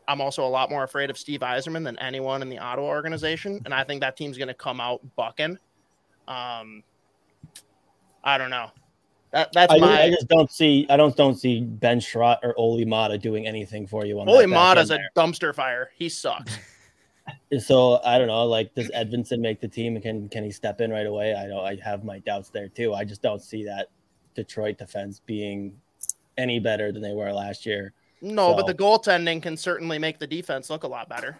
I'm 0.07 0.19
also 0.19 0.45
a 0.45 0.49
lot 0.49 0.69
more 0.69 0.83
afraid 0.83 1.09
of 1.09 1.17
Steve 1.17 1.39
Yzerman 1.39 1.85
than 1.85 1.97
anyone 1.99 2.41
in 2.41 2.49
the 2.49 2.57
Ottawa 2.57 2.87
organization. 2.87 3.61
And 3.63 3.73
I 3.73 3.83
think 3.83 4.01
that 4.01 4.17
team's 4.17 4.37
going 4.37 4.47
to 4.47 4.53
come 4.53 4.81
out 4.81 5.01
bucking. 5.15 5.57
Um, 6.27 6.83
I 8.23 8.37
don't 8.37 8.49
know. 8.49 8.71
That 9.31 9.53
that's 9.53 9.73
I, 9.73 9.77
my. 9.77 10.01
I 10.03 10.09
just 10.09 10.27
don't 10.27 10.51
see. 10.51 10.85
I 10.89 10.97
don't 10.97 11.15
don't 11.15 11.35
see 11.35 11.61
Ben 11.61 11.99
Chiarot 11.99 12.39
or 12.43 12.53
Olli 12.57 12.85
Maatta 12.85 13.17
doing 13.17 13.47
anything 13.47 13.87
for 13.87 14.05
you. 14.05 14.19
On 14.19 14.27
Holy 14.27 14.45
that 14.45 14.51
back 14.51 14.77
Maatta's 14.77 14.91
a 14.91 14.99
dumpster 15.15 15.55
fire. 15.55 15.91
He 15.95 16.09
sucks. 16.09 16.57
So 17.59 18.01
I 18.03 18.17
don't 18.17 18.27
know. 18.27 18.45
Like, 18.45 18.73
does 18.73 18.89
Edvinsson 18.91 19.39
make 19.39 19.61
the 19.61 19.67
team? 19.67 19.99
Can 20.01 20.27
can 20.29 20.43
he 20.43 20.51
step 20.51 20.81
in 20.81 20.91
right 20.91 21.05
away? 21.05 21.35
I 21.35 21.45
know 21.45 21.61
I 21.61 21.77
have 21.77 22.03
my 22.03 22.19
doubts 22.19 22.49
there 22.49 22.67
too. 22.67 22.93
I 22.93 23.03
just 23.03 23.21
don't 23.21 23.41
see 23.41 23.63
that 23.65 23.89
Detroit 24.35 24.77
defense 24.77 25.21
being 25.25 25.79
any 26.37 26.59
better 26.59 26.91
than 26.91 27.01
they 27.01 27.13
were 27.13 27.31
last 27.31 27.65
year. 27.65 27.93
No, 28.21 28.53
but 28.53 28.67
the 28.67 28.73
goaltending 28.73 29.41
can 29.41 29.57
certainly 29.57 29.99
make 29.99 30.19
the 30.19 30.27
defense 30.27 30.69
look 30.69 30.83
a 30.83 30.87
lot 30.87 31.09
better. 31.09 31.37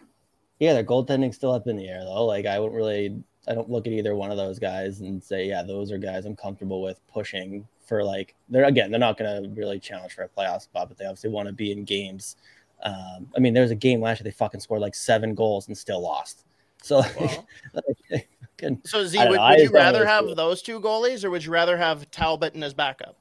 Yeah, 0.60 0.74
their 0.74 0.84
goaltending's 0.84 1.36
still 1.36 1.52
up 1.52 1.68
in 1.68 1.78
the 1.78 1.88
air 1.88 2.04
though. 2.04 2.26
Like 2.26 2.46
I 2.46 2.60
wouldn't 2.60 2.76
really 2.76 3.24
I 3.48 3.54
don't 3.56 3.70
look 3.70 3.88
at 3.88 3.94
either 3.94 4.16
one 4.16 4.30
of 4.32 4.38
those 4.38 4.60
guys 4.60 5.02
and 5.02 5.24
say, 5.24 5.48
yeah, 5.48 5.64
those 5.64 5.92
are 5.92 5.98
guys 5.98 6.26
I'm 6.26 6.36
comfortable 6.36 6.82
with 6.82 7.00
pushing 7.12 7.68
for 7.86 8.04
like 8.04 8.36
they're 8.50 8.66
again, 8.66 8.92
they're 8.92 9.00
not 9.00 9.18
gonna 9.18 9.42
really 9.56 9.80
challenge 9.80 10.14
for 10.14 10.24
a 10.24 10.30
playoff 10.30 10.62
spot, 10.62 10.88
but 10.90 10.98
they 10.98 11.06
obviously 11.06 11.30
want 11.32 11.48
to 11.48 11.54
be 11.54 11.72
in 11.72 11.84
games. 11.84 12.36
Um, 12.84 13.28
I 13.36 13.40
mean, 13.40 13.54
there 13.54 13.64
was 13.64 13.72
a 13.72 13.76
game 13.76 14.02
last 14.02 14.20
year 14.20 14.24
they 14.26 14.32
fucking 14.32 14.60
scored 14.60 14.82
like 14.82 14.96
seven 14.96 15.34
goals 15.36 15.68
and 15.68 15.78
still 15.78 16.02
lost. 16.02 16.46
So 16.84 17.02
Well, 17.20 17.48
like, 18.12 18.30
fucking- 18.60 18.82
so 18.86 19.06
Z, 19.06 19.18
I 19.18 19.24
don't 19.24 19.32
would, 19.32 19.38
know, 19.38 19.44
I 19.44 19.52
would 19.52 19.60
you 19.62 19.70
rather 19.72 20.06
have 20.06 20.26
it. 20.26 20.36
those 20.36 20.62
two 20.62 20.80
goalies, 20.80 21.24
or 21.24 21.30
would 21.32 21.44
you 21.46 21.52
rather 21.52 21.78
have 21.78 22.10
Talbot 22.12 22.54
and 22.54 22.64
his 22.64 22.74
backup? 22.74 23.18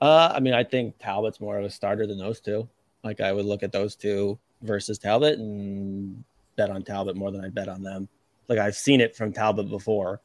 uh, 0.00 0.32
I 0.34 0.40
mean, 0.40 0.54
I 0.54 0.62
think 0.64 0.98
Talbot's 0.98 1.40
more 1.40 1.58
of 1.58 1.64
a 1.64 1.70
starter 1.70 2.06
than 2.06 2.18
those 2.18 2.40
two. 2.40 2.68
Like 3.02 3.20
I 3.20 3.32
would 3.32 3.44
look 3.46 3.62
at 3.62 3.72
those 3.72 3.94
two 3.96 4.38
versus 4.62 4.98
Talbot 4.98 5.38
and 5.38 6.22
bet 6.56 6.70
on 6.70 6.82
Talbot 6.82 7.16
more 7.16 7.30
than 7.30 7.44
I 7.44 7.48
bet 7.48 7.68
on 7.68 7.82
them. 7.82 8.08
Like 8.48 8.58
I've 8.58 8.76
seen 8.76 9.00
it 9.00 9.16
from 9.16 9.32
Talbot 9.32 9.68
before. 9.68 10.20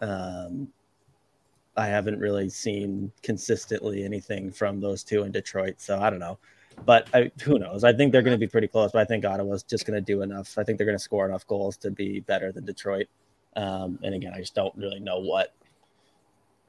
Um, 0.00 0.68
I 1.76 1.86
haven't 1.86 2.18
really 2.18 2.50
seen 2.50 3.10
consistently 3.22 4.04
anything 4.04 4.50
from 4.50 4.80
those 4.80 5.02
two 5.02 5.22
in 5.22 5.32
Detroit, 5.32 5.76
so 5.78 5.98
I 5.98 6.10
don't 6.10 6.18
know. 6.18 6.38
But 6.84 7.08
I, 7.14 7.30
who 7.42 7.58
knows? 7.58 7.84
I 7.84 7.92
think 7.92 8.12
they're 8.12 8.22
going 8.22 8.34
to 8.34 8.38
be 8.38 8.46
pretty 8.50 8.68
close. 8.68 8.92
But 8.92 9.00
I 9.00 9.04
think 9.04 9.24
Ottawa's 9.24 9.62
just 9.62 9.86
going 9.86 9.94
to 9.94 10.04
do 10.04 10.22
enough. 10.22 10.56
I 10.58 10.64
think 10.64 10.78
they're 10.78 10.86
going 10.86 10.98
to 10.98 11.02
score 11.02 11.26
enough 11.26 11.46
goals 11.46 11.76
to 11.78 11.90
be 11.90 12.20
better 12.20 12.52
than 12.52 12.64
Detroit. 12.64 13.06
Um, 13.56 13.98
and 14.02 14.14
again, 14.14 14.32
I 14.34 14.38
just 14.40 14.54
don't 14.54 14.74
really 14.76 15.00
know 15.00 15.18
what 15.18 15.54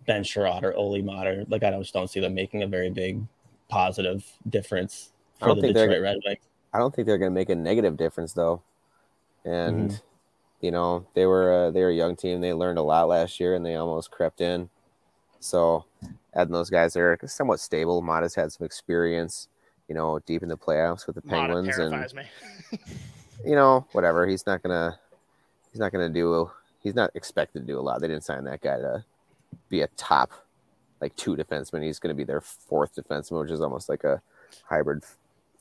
Ben 0.05 0.23
Chiarot 0.23 0.63
or 0.63 0.75
Olli 0.75 1.01
Maatta. 1.01 1.45
Like 1.49 1.63
I 1.63 1.71
just 1.71 1.93
don't 1.93 2.09
see 2.09 2.19
them 2.19 2.33
making 2.33 2.63
a 2.63 2.67
very 2.67 2.89
big 2.89 3.21
positive 3.69 4.25
difference 4.49 5.11
I 5.37 5.39
for 5.39 5.47
don't 5.47 5.55
the 5.57 5.61
think 5.61 5.75
they're 5.75 5.87
Detroit 5.87 6.03
Red 6.03 6.17
Wings. 6.25 6.39
I 6.73 6.79
don't 6.79 6.93
think 6.93 7.07
they're 7.07 7.17
going 7.17 7.31
to 7.31 7.35
make 7.35 7.49
a 7.49 7.55
negative 7.55 7.97
difference 7.97 8.33
though. 8.33 8.61
And 9.45 9.91
Mhm. 9.91 10.01
You 10.63 10.71
know, 10.71 11.05
they 11.13 11.25
were 11.25 11.51
uh, 11.51 11.71
they 11.71 11.81
were 11.81 11.89
a 11.89 11.93
young 11.93 12.15
team. 12.15 12.39
They 12.39 12.53
learned 12.53 12.77
a 12.77 12.81
lot 12.81 13.09
last 13.09 13.37
year, 13.37 13.53
and 13.53 13.65
they 13.65 13.75
almost 13.75 14.11
crept 14.11 14.39
in. 14.39 14.69
So 15.41 15.83
adding 16.33 16.53
those 16.53 16.69
guys, 16.69 16.93
they're 16.93 17.19
somewhat 17.25 17.59
stable. 17.59 18.01
Maatta's 18.01 18.33
had 18.33 18.49
some 18.53 18.65
experience, 18.65 19.49
you 19.89 19.93
know, 19.95 20.19
deep 20.19 20.41
in 20.41 20.47
the 20.47 20.55
playoffs 20.55 21.05
with 21.05 21.17
the 21.17 21.21
Mata 21.25 21.53
Penguins, 21.53 21.77
and 21.77 22.13
me. 22.13 22.23
you 23.45 23.55
know, 23.55 23.85
whatever. 23.91 24.25
He's 24.25 24.45
not 24.45 24.63
gonna 24.63 24.97
he's 25.73 25.81
not 25.81 25.91
gonna 25.91 26.07
do. 26.07 26.49
He's 26.79 26.95
not 26.95 27.11
expected 27.13 27.59
to 27.59 27.65
do 27.65 27.77
a 27.77 27.81
lot. 27.81 27.99
They 27.99 28.07
didn't 28.07 28.23
sign 28.23 28.45
that 28.45 28.61
guy 28.61 28.77
to 28.77 29.03
be 29.67 29.81
a 29.81 29.87
top 29.97 30.31
like 31.01 31.13
two 31.17 31.35
defenseman. 31.35 31.83
He's 31.83 31.99
gonna 31.99 32.13
be 32.13 32.23
their 32.23 32.39
fourth 32.39 32.95
defenseman, 32.95 33.41
which 33.41 33.51
is 33.51 33.59
almost 33.59 33.89
like 33.89 34.05
a 34.05 34.21
hybrid 34.63 35.03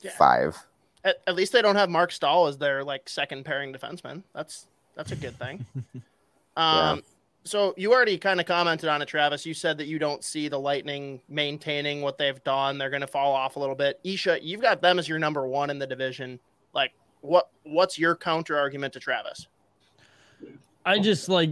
Yeah. 0.01 0.12
five. 0.12 0.65
At, 1.05 1.17
at 1.27 1.35
least 1.35 1.53
they 1.53 1.61
don't 1.62 1.75
have 1.75 1.91
Marc 1.91 2.12
Staal 2.12 2.47
as 2.47 2.59
their 2.59 2.85
like 2.85 3.09
second 3.09 3.45
pairing 3.45 3.73
defenseman. 3.73 4.23
That's 4.33 4.69
that's 4.94 5.12
a 5.12 5.16
good 5.16 5.38
thing. 5.38 5.64
Um, 6.55 7.02
so 7.44 7.74
you 7.76 7.92
already 7.92 8.18
kind 8.18 8.40
of 8.40 8.46
commented 8.46 8.88
on 8.88 9.02
it, 9.02 9.07
Travis. 9.07 9.44
You 9.44 9.55
said 9.55 9.78
that 9.78 9.87
you 9.87 9.98
don't 9.98 10.22
see 10.22 10.48
the 10.48 10.59
Lightning 10.59 11.20
maintaining 11.28 12.02
what 12.02 12.18
they've 12.18 12.42
done. 12.44 12.78
They're 12.78 12.90
going 12.90 13.00
to 13.00 13.07
fall 13.07 13.33
off 13.33 13.57
a 13.57 13.59
little 13.59 13.74
bit. 13.74 13.98
Isha, 14.05 14.38
you've 14.42 14.61
got 14.61 14.81
them 14.81 14.98
as 14.98 15.09
your 15.09 15.18
number 15.18 15.46
one 15.46 15.70
in 15.70 15.78
the 15.78 15.87
division. 15.87 16.38
Like, 16.74 16.92
what 17.20 17.48
what's 17.64 17.98
your 17.98 18.14
counter 18.14 18.59
argument 18.59 18.92
to 18.92 19.00
Travis? 19.00 19.46
I 20.85 20.98
just 20.98 21.28
like 21.28 21.50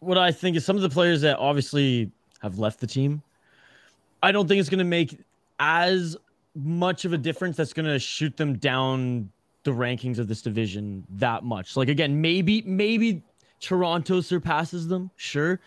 what 0.00 0.18
I 0.18 0.32
think 0.32 0.56
is 0.56 0.64
some 0.64 0.76
of 0.76 0.82
the 0.82 0.90
players 0.90 1.20
that 1.22 1.38
obviously 1.38 2.10
have 2.42 2.58
left 2.58 2.80
the 2.80 2.86
team. 2.86 3.22
I 4.22 4.32
don't 4.32 4.46
think 4.46 4.60
it's 4.60 4.68
going 4.68 4.78
to 4.78 4.84
make 4.84 5.18
as 5.58 6.16
much 6.54 7.04
of 7.04 7.12
a 7.12 7.18
difference 7.18 7.56
that's 7.56 7.72
going 7.72 7.86
to 7.86 7.98
shoot 7.98 8.36
them 8.36 8.58
down 8.58 9.30
the 9.64 9.70
rankings 9.70 10.18
of 10.18 10.28
this 10.28 10.42
division 10.42 11.04
that 11.10 11.44
much. 11.44 11.76
Like 11.76 11.88
again, 11.88 12.20
maybe 12.20 12.62
maybe 12.62 13.22
Toronto 13.60 14.20
surpasses 14.20 14.88
them, 14.88 15.10
sure. 15.16 15.60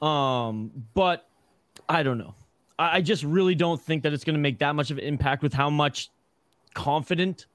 Um, 0.00 0.70
but 0.94 1.28
I 1.88 2.02
don't 2.02 2.18
know. 2.18 2.34
I 2.78 2.96
I 2.96 3.00
just 3.00 3.22
really 3.24 3.54
don't 3.54 3.80
think 3.80 4.02
that 4.02 4.12
it's 4.12 4.24
going 4.24 4.34
to 4.34 4.40
make 4.40 4.58
that 4.58 4.74
much 4.74 4.90
of 4.90 4.98
an 4.98 5.04
impact 5.04 5.42
with 5.42 5.52
how 5.52 5.70
much 5.70 6.10
confident, 6.74 7.46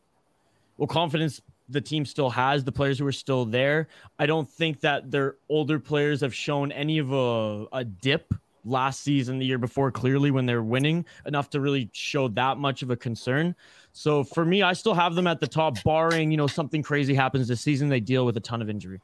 well, 0.78 0.88
confidence 0.88 1.41
the 1.70 1.82
team 1.82 2.06
still 2.06 2.30
has, 2.30 2.63
the 2.63 2.72
players 2.72 3.00
who 3.00 3.08
are 3.08 3.12
still 3.12 3.46
there. 3.46 3.88
I 4.20 4.26
don't 4.26 4.50
think 4.50 4.82
that 4.82 5.10
their 5.10 5.36
older 5.48 5.80
players 5.80 6.22
have 6.22 6.34
shown 6.34 6.72
any 6.72 6.98
of 6.98 7.12
a, 7.12 7.65
a 7.72 7.84
dip 7.84 8.34
last 8.65 9.02
season, 9.02 9.39
the 9.39 9.46
year 9.46 9.58
before, 9.58 9.91
clearly 9.91 10.32
when 10.32 10.46
they're 10.46 10.63
winning 10.63 11.06
enough 11.26 11.50
to 11.52 11.62
really 11.62 11.89
show 11.94 12.28
that 12.30 12.58
much 12.58 12.84
of 12.84 12.89
a 12.89 12.96
concern. 12.96 13.56
So 13.94 14.24
for 14.24 14.46
me, 14.46 14.62
I 14.62 14.74
still 14.74 14.94
have 14.94 15.16
them 15.16 15.28
at 15.28 15.40
the 15.40 15.48
top, 15.48 15.84
barring, 15.84 16.32
you 16.32 16.38
know, 16.38 16.48
something 16.48 16.82
crazy 16.82 17.14
happens 17.14 17.48
this 17.48 17.62
season. 17.62 17.90
They 17.90 18.00
deal 18.00 18.26
with 18.26 18.38
a 18.38 18.40
ton 18.40 18.62
of 18.62 18.70
injury. 18.70 19.02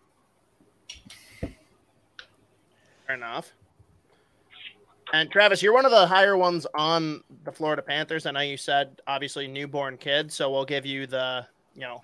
Fair 1.42 3.16
enough. 3.16 3.52
And 5.14 5.32
Travis, 5.32 5.62
you're 5.64 5.74
one 5.74 5.86
of 5.86 5.92
the 5.92 6.06
higher 6.06 6.36
ones 6.36 6.68
on 6.76 7.24
the 7.46 7.52
Florida 7.52 7.82
Panthers. 7.82 8.26
I 8.26 8.32
know 8.32 8.42
you 8.42 8.58
said 8.58 9.02
obviously 9.08 9.48
newborn 9.48 9.98
kid, 9.98 10.32
so 10.32 10.52
we'll 10.52 10.66
give 10.66 10.86
you 10.86 11.08
the 11.08 11.46
you 11.76 11.82
know 11.82 12.00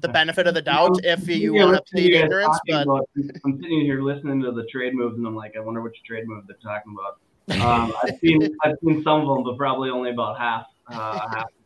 the 0.00 0.08
benefit 0.08 0.46
of 0.46 0.54
the 0.54 0.62
doubt 0.62 0.96
if 1.04 1.26
you 1.26 1.54
want 1.54 1.74
to 1.74 1.82
listening 1.94 2.12
plead 2.12 2.14
ignorance. 2.14 2.60
But 2.68 2.82
about- 2.82 3.08
I'm 3.44 3.60
sitting 3.60 3.80
here 3.80 4.00
listening 4.02 4.40
to 4.42 4.52
the 4.52 4.64
trade 4.64 4.94
moves, 4.94 5.16
and 5.16 5.26
I'm 5.26 5.34
like, 5.34 5.56
I 5.56 5.60
wonder 5.60 5.80
which 5.80 5.96
trade 6.06 6.28
move 6.28 6.44
they're 6.46 6.56
talking 6.62 6.94
about. 6.94 7.18
Um, 7.66 7.92
I've 8.04 8.18
seen 8.20 8.56
I've 8.62 8.76
seen 8.84 9.02
some 9.02 9.22
of 9.22 9.26
them, 9.34 9.42
but 9.42 9.56
probably 9.56 9.90
only 9.90 10.10
about 10.10 10.38
half 10.38 10.66
uh, 10.86 11.18
half 11.30 11.46
of 11.46 11.50
what's 11.56 11.59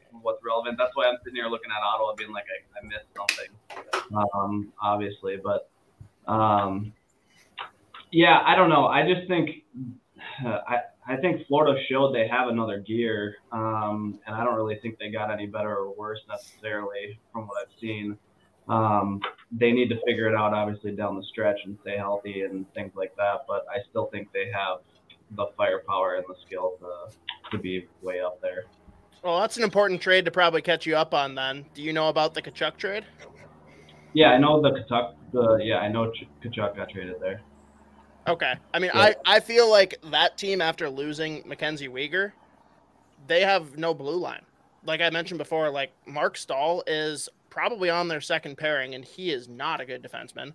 relevant. 0.65 0.79
That's 0.79 0.97
why 0.97 1.07
I'm 1.07 1.19
sitting 1.23 1.37
here 1.37 1.49
looking 1.49 1.71
at 1.71 1.83
Ottawa, 1.83 2.15
being 2.15 2.33
like, 2.33 2.45
I, 2.45 2.79
I 2.79 2.87
missed 2.87 3.09
something, 3.17 4.25
um, 4.35 4.73
obviously. 4.81 5.39
But 5.43 5.71
um, 6.27 6.93
yeah, 8.11 8.43
I 8.45 8.55
don't 8.55 8.71
know. 8.71 8.87
I 8.87 9.07
just 9.07 9.27
think 9.29 9.65
uh, 10.45 10.59
I 10.67 10.79
I 11.07 11.17
think 11.17 11.47
Florida 11.47 11.81
showed 11.89 12.15
they 12.15 12.29
have 12.29 12.49
another 12.49 12.79
gear, 12.79 13.37
um, 13.53 14.19
and 14.27 14.35
I 14.35 14.45
don't 14.45 14.55
really 14.55 14.77
think 14.77 14.99
they 14.99 15.11
got 15.11 15.31
any 15.31 15.47
better 15.47 15.77
or 15.77 15.93
worse 15.95 16.21
necessarily 16.29 17.19
from 17.33 17.47
what 17.47 17.59
I've 17.63 17.81
seen. 17.81 18.17
Um, 18.67 19.21
they 19.53 19.73
need 19.73 19.91
to 19.91 20.01
figure 20.07 20.27
it 20.27 20.35
out, 20.35 20.55
obviously, 20.55 20.93
down 20.93 21.17
the 21.17 21.23
stretch 21.25 21.59
and 21.67 21.77
stay 21.83 21.99
healthy 21.99 22.43
and 22.43 22.65
things 22.73 22.93
like 22.97 23.15
that. 23.17 23.45
But 23.47 23.67
I 23.71 23.81
still 23.91 24.07
think 24.07 24.33
they 24.33 24.51
have 24.55 24.79
the 25.33 25.49
firepower 25.59 26.15
and 26.15 26.25
the 26.27 26.35
skill 26.47 26.79
to, 26.81 27.51
to 27.51 27.63
be 27.63 27.87
way 28.01 28.23
up 28.23 28.41
there. 28.41 28.65
Well, 29.25 29.41
that's 29.41 29.57
an 29.57 29.63
important 29.63 30.03
trade 30.03 30.27
to 30.27 30.31
probably 30.31 30.61
catch 30.61 30.85
you 30.85 30.97
up 30.97 31.15
on. 31.15 31.35
Then, 31.35 31.65
do 31.75 31.83
you 31.83 31.95
know 31.95 32.11
about 32.11 32.35
the 32.35 32.43
Tkachuk 32.43 32.77
trade? 32.77 33.07
Yeah, 34.13 34.29
I 34.33 34.39
know 34.39 34.61
the 34.61 34.71
Tkachuk. 34.71 35.15
The 35.33 35.61
yeah, 35.63 35.79
I 35.79 35.89
know 35.89 36.11
Ch- 36.13 36.29
Tkachuk 36.43 36.77
got 36.77 36.91
traded 36.91 37.17
there. 37.21 37.41
Okay. 38.29 38.55
I 38.75 38.79
mean, 38.79 38.91
Yeah. 38.95 39.01
I, 39.01 39.15
I 39.25 39.41
feel 39.41 39.71
like 39.71 39.97
that 40.11 40.37
team, 40.37 40.61
after 40.61 40.91
losing 40.91 41.43
Mackenzie 41.47 41.89
Weegar, 41.89 42.33
they 43.27 43.41
have 43.41 43.79
no 43.79 43.95
blue 43.95 44.17
line. 44.17 44.43
Like 44.85 45.01
I 45.01 45.09
mentioned 45.09 45.39
before, 45.39 45.71
like 45.71 45.93
Marc 46.07 46.37
Staal 46.37 46.83
is 46.87 47.31
probably 47.49 47.89
on 47.89 48.09
their 48.09 48.21
second 48.21 48.57
pairing, 48.59 48.95
and 48.95 49.05
he 49.07 49.31
is 49.31 49.49
not 49.49 49.81
a 49.81 49.87
good 49.87 50.03
defenseman. 50.03 50.53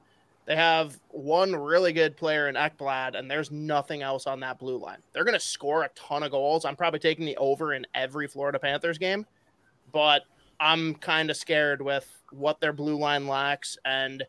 They 0.50 0.56
have 0.56 1.00
one 1.10 1.56
really 1.56 1.94
good 1.94 2.18
player 2.18 2.50
in 2.50 2.56
Ekblad, 2.56 3.16
and 3.16 3.30
there's 3.30 3.52
nothing 3.52 4.02
else 4.02 4.26
on 4.26 4.40
that 4.40 4.58
blue 4.58 4.80
line. 4.80 4.98
They're 5.14 5.24
going 5.24 5.36
to 5.36 5.40
score 5.40 5.84
a 5.84 5.90
ton 5.90 6.24
of 6.24 6.32
goals. 6.32 6.66
I'm 6.66 6.76
probably 6.76 7.00
taking 7.00 7.28
the 7.28 7.38
over 7.38 7.76
in 7.76 7.86
every 7.94 8.28
Florida 8.28 8.58
Panthers 8.58 8.98
game, 8.98 9.28
but 9.92 10.24
I'm 10.60 10.96
kind 10.96 11.30
of 11.30 11.38
scared 11.38 11.84
with 11.84 12.12
what 12.32 12.60
their 12.62 12.74
blue 12.74 12.98
line 12.98 13.28
lacks. 13.28 13.78
And 13.86 14.24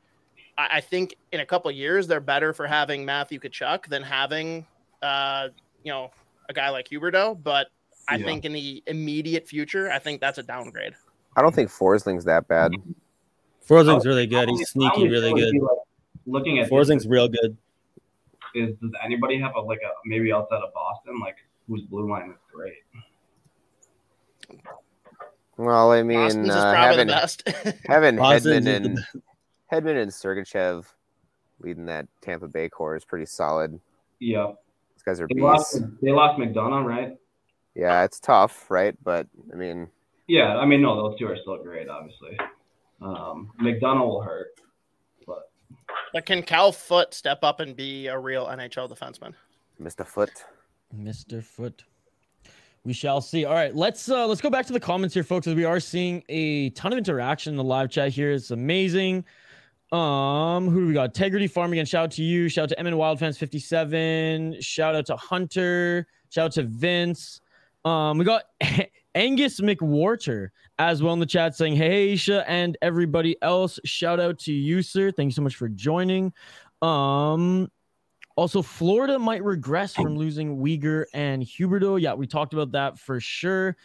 I, 0.58 0.68
I 0.72 0.80
think 0.82 1.16
in 1.32 1.40
a 1.40 1.46
couple 1.46 1.70
of 1.70 1.76
years, 1.78 2.06
they're 2.06 2.20
better 2.20 2.52
for 2.52 2.66
having 2.66 3.06
Matthew 3.06 3.40
Tkachuk 3.40 3.86
than 3.86 4.02
having, 4.02 4.66
uh, 5.00 5.48
you 5.82 5.90
know, 5.90 6.10
a 6.50 6.52
guy 6.52 6.68
like 6.68 6.88
Huberdeau. 6.90 7.42
But 7.42 7.68
I 8.08 8.16
Yeah. 8.16 8.26
think 8.26 8.44
in 8.44 8.52
the 8.52 8.82
immediate 8.86 9.48
future, 9.48 9.90
I 9.90 9.98
think 9.98 10.20
that's 10.20 10.36
a 10.36 10.42
downgrade. 10.42 10.92
I 11.34 11.40
don't 11.40 11.54
think 11.54 11.70
Forsling's 11.70 12.26
that 12.26 12.46
bad. 12.46 12.72
Forsling's 13.62 14.04
really 14.04 14.26
good. 14.26 14.50
He's 14.50 14.68
sneaky, 14.68 15.08
really 15.08 15.28
feel 15.28 15.32
like 15.32 15.52
good. 15.52 15.78
He, 16.30 16.34
like, 16.34 16.40
Looking 16.40 16.58
at 16.60 16.68
Forsling's 16.70 17.06
real 17.06 17.28
good. 17.28 17.56
is 18.54 18.74
does 18.80 18.90
anybody 19.04 19.38
have 19.40 19.54
a 19.56 19.60
like 19.60 19.80
a 19.82 19.90
maybe 20.04 20.32
outside 20.32 20.62
of 20.62 20.72
Boston 20.74 21.20
like 21.20 21.36
whose 21.68 21.82
blue 21.82 22.10
line 22.10 22.30
is 22.30 22.36
great? 22.52 22.74
Well, 25.56 25.92
I 25.92 26.02
mean, 26.02 26.18
Boston's 26.18 26.48
is 26.48 26.54
uh, 26.54 26.72
probably 26.72 26.86
having, 26.86 27.06
the 27.06 27.12
best. 27.12 27.48
having 27.86 28.16
Boston's 28.16 28.44
Hedman 28.44 28.58
is 28.58 28.64
the 28.64 28.74
and 28.76 28.98
Hedman 29.72 30.02
and 30.02 30.10
Sergachev 30.10 30.86
leading 31.60 31.86
that 31.86 32.06
Tampa 32.22 32.48
Bay 32.48 32.68
core 32.68 32.96
is 32.96 33.04
pretty 33.04 33.26
solid. 33.26 33.78
Yeah, 34.18 34.52
These 34.94 35.02
guys 35.02 35.20
are 35.20 35.28
they 35.32 35.40
lost. 35.40 35.74
beasts. 35.74 35.88
They 36.02 36.10
lost 36.12 36.38
McDonagh, 36.40 36.84
right? 36.84 37.16
Yeah, 37.74 38.04
it's 38.04 38.18
tough, 38.20 38.70
right? 38.70 38.96
But 39.04 39.26
I 39.52 39.56
mean, 39.56 39.88
Yeah, 40.26 40.56
I 40.56 40.64
mean 40.64 40.80
no, 40.82 40.96
those 40.96 41.18
two 41.18 41.26
are 41.26 41.36
still 41.36 41.62
great, 41.62 41.88
obviously. 41.88 42.38
Um, 43.02 43.52
McDonagh 43.60 44.06
will 44.06 44.22
hurt, 44.22 44.48
but 45.86 45.96
but 46.12 46.26
can 46.26 46.42
Cal 46.42 46.72
Foote 46.72 47.14
step 47.14 47.40
up 47.42 47.60
and 47.60 47.76
be 47.76 48.06
a 48.06 48.18
real 48.18 48.46
NHL 48.46 48.90
defenseman? 48.90 49.34
Mr. 49.80 50.06
Foote. 50.06 50.44
Mr. 50.96 51.42
Foote. 51.42 51.84
We 52.84 52.92
shall 52.92 53.20
see. 53.20 53.44
All 53.44 53.54
right, 53.54 53.74
let's 53.74 54.08
uh 54.08 54.26
let's 54.26 54.40
go 54.40 54.50
back 54.50 54.66
to 54.66 54.72
the 54.72 54.80
comments 54.80 55.14
here, 55.14 55.22
folks, 55.24 55.46
as 55.46 55.54
we 55.54 55.64
are 55.64 55.80
seeing 55.80 56.24
a 56.28 56.70
ton 56.70 56.92
of 56.92 56.98
interaction 56.98 57.52
in 57.52 57.56
the 57.56 57.64
live 57.64 57.90
chat 57.90 58.10
here. 58.10 58.32
It's 58.32 58.50
amazing. 58.50 59.24
Um, 59.92 60.68
who 60.68 60.80
do 60.80 60.86
we 60.86 60.94
got? 60.94 61.06
Integrity 61.06 61.46
Farm 61.46 61.72
again. 61.72 61.84
Shout 61.84 62.04
out 62.04 62.10
to 62.12 62.22
you. 62.22 62.48
Shout 62.48 62.70
out 62.70 62.76
to 62.78 62.82
MN 62.82 62.94
Wildfans 62.94 63.36
57. 63.36 64.60
Shout 64.60 64.94
out 64.94 65.06
to 65.06 65.16
Hunter. 65.16 66.06
Shout 66.30 66.46
out 66.46 66.52
to 66.52 66.62
Vince. 66.62 67.40
Um, 67.84 68.18
we 68.18 68.24
got 68.24 68.44
Angus 69.14 69.60
McWhorter 69.60 70.48
as 70.78 71.02
well 71.02 71.12
in 71.12 71.20
the 71.20 71.26
chat 71.26 71.56
saying, 71.56 71.76
Hey 71.76 72.14
Aisha 72.14 72.44
and 72.46 72.76
everybody 72.82 73.36
else. 73.42 73.78
Shout 73.84 74.20
out 74.20 74.38
to 74.40 74.52
you, 74.52 74.82
sir. 74.82 75.10
Thank 75.10 75.28
you 75.28 75.34
so 75.34 75.42
much 75.42 75.56
for 75.56 75.68
joining. 75.68 76.32
Um, 76.82 77.70
also, 78.36 78.62
Florida 78.62 79.18
might 79.18 79.44
regress 79.44 79.94
from 79.94 80.16
losing 80.16 80.58
Weegar 80.58 81.04
and 81.12 81.42
Huberdeau. 81.42 82.00
Yeah, 82.00 82.14
we 82.14 82.26
talked 82.26 82.54
about 82.54 82.72
that 82.72 82.98
for 82.98 83.20
sure. 83.20 83.76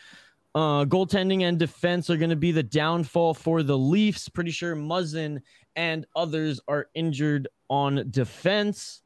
Uh, 0.54 0.86
goaltending 0.86 1.42
and 1.42 1.60
defense 1.60 2.10
are 2.10 2.16
going 2.16 2.30
to 2.30 2.38
be 2.38 2.54
the 2.54 2.64
downfall 2.64 3.34
for 3.34 3.64
the 3.64 3.78
Leafs. 3.78 4.30
Pretty 4.30 4.52
sure 4.52 4.74
Muzzin 4.74 5.42
and 5.76 6.06
others 6.16 6.62
are 6.70 6.88
injured 6.94 7.50
on 7.70 8.06
defense. 8.10 9.02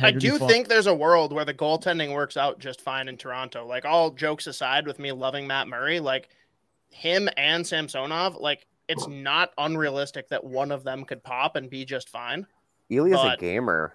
I 0.00 0.12
do 0.12 0.38
Farm- 0.38 0.50
think 0.50 0.68
there's 0.68 0.86
a 0.86 0.94
world 0.94 1.32
where 1.32 1.44
the 1.44 1.52
goaltending 1.52 2.14
works 2.14 2.36
out 2.36 2.58
just 2.58 2.80
fine 2.80 3.08
in 3.08 3.16
Toronto. 3.16 3.66
Like 3.66 3.84
all 3.84 4.10
jokes 4.10 4.46
aside, 4.46 4.86
with 4.86 4.98
me 4.98 5.12
loving 5.12 5.46
Matt 5.46 5.68
Murray, 5.68 6.00
like 6.00 6.30
him 6.90 7.28
and 7.36 7.66
Samsonov, 7.66 8.36
like 8.36 8.66
it's 8.88 9.06
not 9.08 9.52
unrealistic 9.58 10.28
that 10.28 10.44
one 10.44 10.70
of 10.70 10.84
them 10.84 11.04
could 11.04 11.22
pop 11.22 11.56
and 11.56 11.68
be 11.68 11.84
just 11.84 12.08
fine. 12.08 12.46
Eli's 12.90 13.14
a 13.14 13.36
gamer. 13.38 13.94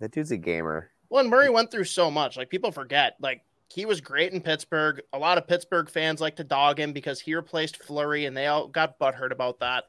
That 0.00 0.12
dude's 0.12 0.30
a 0.32 0.36
gamer. 0.36 0.90
Well, 1.08 1.20
and 1.20 1.30
Murray 1.30 1.50
went 1.50 1.70
through 1.70 1.84
so 1.84 2.10
much. 2.10 2.36
Like 2.36 2.50
people 2.50 2.72
forget, 2.72 3.16
like 3.20 3.42
he 3.68 3.86
was 3.86 4.00
great 4.00 4.32
in 4.32 4.40
Pittsburgh. 4.40 5.00
A 5.12 5.18
lot 5.18 5.38
of 5.38 5.46
Pittsburgh 5.46 5.88
fans 5.88 6.20
like 6.20 6.36
to 6.36 6.44
dog 6.44 6.78
him 6.78 6.92
because 6.92 7.20
he 7.20 7.34
replaced 7.34 7.82
Fleury, 7.82 8.26
and 8.26 8.36
they 8.36 8.46
all 8.46 8.68
got 8.68 8.98
butthurt 8.98 9.32
about 9.32 9.60
that. 9.60 9.84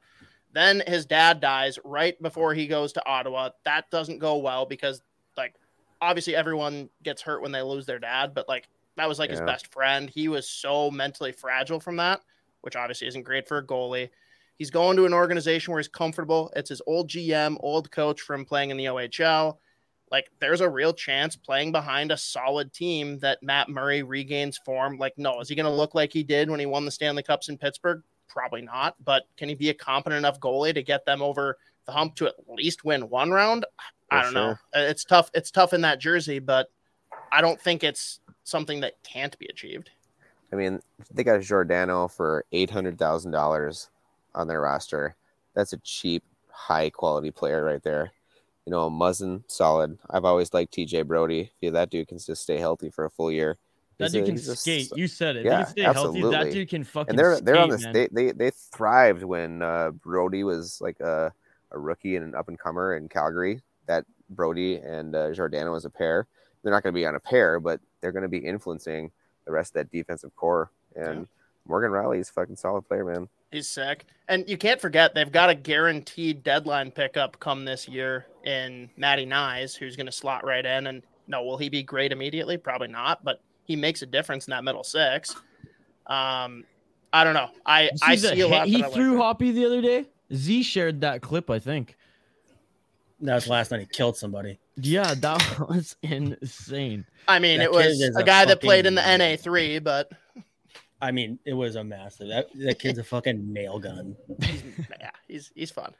Then 0.53 0.83
his 0.85 1.05
dad 1.05 1.39
dies 1.39 1.79
right 1.83 2.21
before 2.21 2.53
he 2.53 2.67
goes 2.67 2.93
to 2.93 3.05
Ottawa. 3.05 3.49
That 3.63 3.89
doesn't 3.89 4.19
go 4.19 4.37
well 4.37 4.65
because, 4.65 5.01
like, 5.37 5.55
obviously 6.01 6.35
everyone 6.35 6.89
gets 7.03 7.21
hurt 7.21 7.41
when 7.41 7.51
they 7.51 7.61
lose 7.61 7.85
their 7.85 7.99
dad, 7.99 8.33
but 8.33 8.49
like 8.49 8.67
that 8.97 9.07
was 9.07 9.19
like 9.19 9.29
his 9.29 9.41
best 9.41 9.71
friend. 9.71 10.09
He 10.09 10.27
was 10.27 10.49
so 10.49 10.91
mentally 10.91 11.31
fragile 11.31 11.79
from 11.79 11.97
that, 11.97 12.21
which 12.61 12.75
obviously 12.75 13.07
isn't 13.07 13.23
great 13.23 13.47
for 13.47 13.59
a 13.59 13.65
goalie. 13.65 14.09
He's 14.57 14.71
going 14.71 14.97
to 14.97 15.05
an 15.05 15.13
organization 15.13 15.71
where 15.71 15.79
he's 15.79 15.87
comfortable. 15.87 16.51
It's 16.55 16.69
his 16.69 16.81
old 16.85 17.09
GM, 17.09 17.57
old 17.61 17.89
coach 17.91 18.21
from 18.21 18.45
playing 18.45 18.69
in 18.69 18.77
the 18.77 18.85
OHL 18.85 19.57
like 20.11 20.29
there's 20.39 20.61
a 20.61 20.69
real 20.69 20.93
chance 20.93 21.35
playing 21.35 21.71
behind 21.71 22.11
a 22.11 22.17
solid 22.17 22.73
team 22.73 23.17
that 23.19 23.41
Matt 23.41 23.69
Murray 23.69 24.03
regains 24.03 24.57
form. 24.57 24.97
Like, 24.97 25.13
no, 25.17 25.39
is 25.39 25.47
he 25.47 25.55
going 25.55 25.65
to 25.65 25.71
look 25.71 25.95
like 25.95 26.11
he 26.11 26.21
did 26.21 26.49
when 26.49 26.59
he 26.59 26.65
won 26.65 26.83
the 26.83 26.91
Stanley 26.91 27.23
Cups 27.23 27.47
in 27.47 27.57
Pittsburgh? 27.57 28.03
Probably 28.33 28.61
not. 28.61 28.95
But 29.03 29.23
can 29.37 29.49
he 29.49 29.55
be 29.55 29.69
a 29.69 29.73
competent 29.73 30.17
enough 30.19 30.39
goalie 30.39 30.73
to 30.73 30.83
get 30.83 31.05
them 31.05 31.21
over 31.21 31.57
the 31.85 31.91
hump 31.91 32.15
to 32.15 32.27
at 32.27 32.35
least 32.47 32.83
win 32.85 33.09
one 33.09 33.31
round? 33.31 33.65
I 34.09 34.21
don't 34.23 34.33
know. 34.33 34.55
sure. 34.73 34.83
Uh, 34.83 34.87
It's 34.89 35.03
tough. 35.03 35.29
It's 35.33 35.51
tough 35.51 35.73
in 35.73 35.81
that 35.81 35.99
jersey, 35.99 36.39
but 36.39 36.67
I 37.31 37.41
don't 37.41 37.59
think 37.59 37.83
it's 37.83 38.19
something 38.43 38.81
that 38.81 39.01
can't 39.03 39.37
be 39.39 39.45
achieved. 39.47 39.89
I 40.51 40.57
mean, 40.57 40.81
they 41.13 41.23
got 41.23 41.41
Giordano 41.41 42.07
for 42.07 42.45
eight 42.51 42.69
hundred 42.69 42.97
thousand 42.99 43.31
dollars 43.31 43.89
on 44.35 44.47
their 44.47 44.61
roster. 44.61 45.15
That's 45.55 45.73
a 45.73 45.77
cheap, 45.77 46.23
high 46.49 46.89
quality 46.89 47.31
player 47.31 47.63
right 47.63 47.81
there. 47.83 48.11
You 48.65 48.71
know, 48.71 48.89
Muzzin, 48.89 49.43
solid. 49.47 49.97
I've 50.09 50.25
always 50.25 50.53
liked 50.53 50.73
TJ 50.73 51.07
Brodie. 51.07 51.51
If 51.61 51.73
that 51.73 51.89
dude 51.89 52.07
can 52.09 52.19
just 52.19 52.43
stay 52.43 52.57
healthy 52.57 52.89
for 52.89 53.05
a 53.05 53.09
full 53.09 53.31
year. 53.31 53.57
That 54.01 54.11
dude 54.11 54.25
can 54.25 54.35
he's 54.35 54.47
a 54.47 54.55
skate. 54.55 54.91
You 54.95 55.07
said 55.07 55.35
it. 55.37 55.45
Yeah, 55.45 55.59
he 55.59 55.63
can 55.63 55.71
stay 55.71 55.81
healthy. 55.81 56.21
That 56.21 56.51
dude 56.51 56.69
can 56.69 56.83
fucking 56.83 57.11
and 57.11 57.19
they're 57.19 57.39
they're 57.39 57.57
on 57.57 57.69
skate, 57.69 57.77
this. 57.77 57.83
man. 57.85 57.93
They, 57.93 58.25
they 58.25 58.31
they 58.31 58.51
thrived 58.51 59.23
when 59.23 59.61
uh, 59.61 59.91
Brodie 59.91 60.43
was 60.43 60.79
like 60.81 60.99
a, 60.99 61.31
a 61.71 61.79
rookie 61.79 62.15
and 62.15 62.25
an 62.25 62.35
up 62.35 62.47
and 62.47 62.59
comer 62.59 62.95
in 62.95 63.09
Calgary. 63.09 63.61
That 63.87 64.05
Brodie 64.29 64.77
and 64.77 65.15
uh, 65.15 65.33
Giordano 65.33 65.75
as 65.75 65.85
a 65.85 65.89
pair, 65.89 66.27
they're 66.63 66.71
not 66.71 66.83
going 66.83 66.93
to 66.93 66.99
be 66.99 67.05
on 67.05 67.15
a 67.15 67.19
pair, 67.19 67.59
but 67.59 67.79
they're 68.01 68.11
going 68.11 68.23
to 68.23 68.29
be 68.29 68.37
influencing 68.37 69.11
the 69.45 69.51
rest 69.51 69.71
of 69.71 69.73
that 69.75 69.91
defensive 69.91 70.35
core. 70.35 70.71
And 70.95 71.27
Morgan 71.67 71.91
Rielly 71.91 72.19
is 72.19 72.29
a 72.29 72.33
fucking 72.33 72.55
solid 72.55 72.87
player, 72.87 73.05
man. 73.05 73.29
He's 73.51 73.67
sick. 73.67 74.05
And 74.27 74.47
you 74.49 74.57
can't 74.57 74.79
forget 74.79 75.13
they've 75.13 75.31
got 75.31 75.49
a 75.49 75.55
guaranteed 75.55 76.43
deadline 76.43 76.91
pickup 76.91 77.39
come 77.39 77.65
this 77.65 77.87
year 77.87 78.27
in 78.45 78.89
Matty 78.95 79.25
Knies, 79.25 79.75
who's 79.75 79.95
going 79.97 80.05
to 80.05 80.11
slot 80.11 80.45
right 80.45 80.65
in. 80.65 80.87
And 80.87 81.03
no, 81.27 81.43
will 81.43 81.57
he 81.57 81.69
be 81.69 81.83
great 81.83 82.11
immediately? 82.11 82.57
Probably 82.57 82.87
not, 82.87 83.23
but 83.23 83.41
he 83.65 83.75
makes 83.75 84.01
a 84.01 84.05
difference 84.05 84.47
in 84.47 84.51
that 84.51 84.63
middle 84.63 84.83
six. 84.83 85.35
Um, 86.07 86.65
I 87.13 87.23
don't 87.23 87.33
know. 87.33 87.49
I 87.65 87.83
You 87.83 87.89
I 88.01 88.15
see 88.15 88.35
the 88.35 88.41
a 88.41 88.47
lot. 88.47 88.67
he 88.67 88.73
that 88.77 88.83
I 88.83 88.87
like 88.87 88.93
threw. 88.95 89.17
Hoppy 89.17 89.51
the 89.51 89.65
other 89.65 89.81
day. 89.81 90.05
Z 90.33 90.63
shared 90.63 91.01
that 91.01 91.21
clip, 91.21 91.49
I 91.49 91.59
think. 91.59 91.97
That 93.19 93.35
was 93.35 93.47
last 93.47 93.71
night. 93.71 93.81
He 93.81 93.85
killed 93.85 94.17
somebody. 94.17 94.59
Yeah, 94.77 95.13
that 95.15 95.59
was 95.69 95.95
insane. 96.01 97.05
I 97.27 97.39
mean, 97.39 97.59
That 97.59 97.65
it 97.65 97.71
was 97.71 98.01
is 98.01 98.15
a 98.15 98.19
a 98.19 98.23
guy 98.23 98.45
that 98.45 98.61
played 98.61 98.85
in 98.85 98.95
the 98.95 99.17
NA 99.17 99.35
three, 99.35 99.79
but 99.79 100.11
I 101.01 101.11
mean, 101.11 101.37
it 101.45 101.53
was 101.53 101.75
a 101.75 101.83
massive. 101.83 102.29
That, 102.29 102.47
that 102.55 102.79
kid's 102.79 102.97
a 102.99 103.03
fucking 103.03 103.51
nail 103.51 103.79
gun. 103.79 104.15
yeah, 104.99 105.11
he's 105.27 105.51
he's 105.53 105.71
fun. 105.71 105.93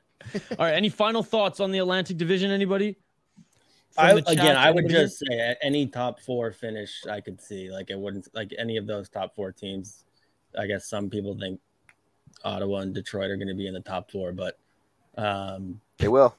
All 0.52 0.66
right, 0.66 0.74
any 0.76 0.90
final 0.90 1.24
thoughts 1.24 1.60
on 1.60 1.72
the 1.72 1.80
Atlantic 1.80 2.18
Division? 2.18 2.52
Anybody? 2.52 2.98
From 3.92 4.06
I, 4.06 4.14
the 4.14 4.30
again, 4.30 4.56
I 4.56 4.72
would 4.72 4.88
just 4.88 5.20
say 5.20 5.56
any 5.62 5.86
top 5.86 6.22
four 6.22 6.52
finish 6.52 7.06
I 7.10 7.20
could 7.20 7.42
see. 7.42 7.70
Like 7.70 7.90
it 7.90 8.00
wouldn't 8.00 8.28
like 8.34 8.54
any 8.58 8.78
of 8.78 8.88
those 8.88 9.10
top 9.10 9.36
four 9.36 9.52
teams. 9.52 10.06
I 10.58 10.66
guess 10.66 10.88
some 10.90 11.10
people 11.10 11.38
think 11.38 11.60
Ottawa 12.44 12.80
and 12.80 12.94
Detroit 12.94 13.30
are 13.30 13.38
going 13.38 13.48
to 13.48 13.54
be 13.54 13.68
in 13.68 13.74
the 13.74 13.82
top 13.82 14.12
four, 14.12 14.32
but 14.32 14.58
um, 15.18 15.82
They 15.98 16.08
will. 16.08 16.36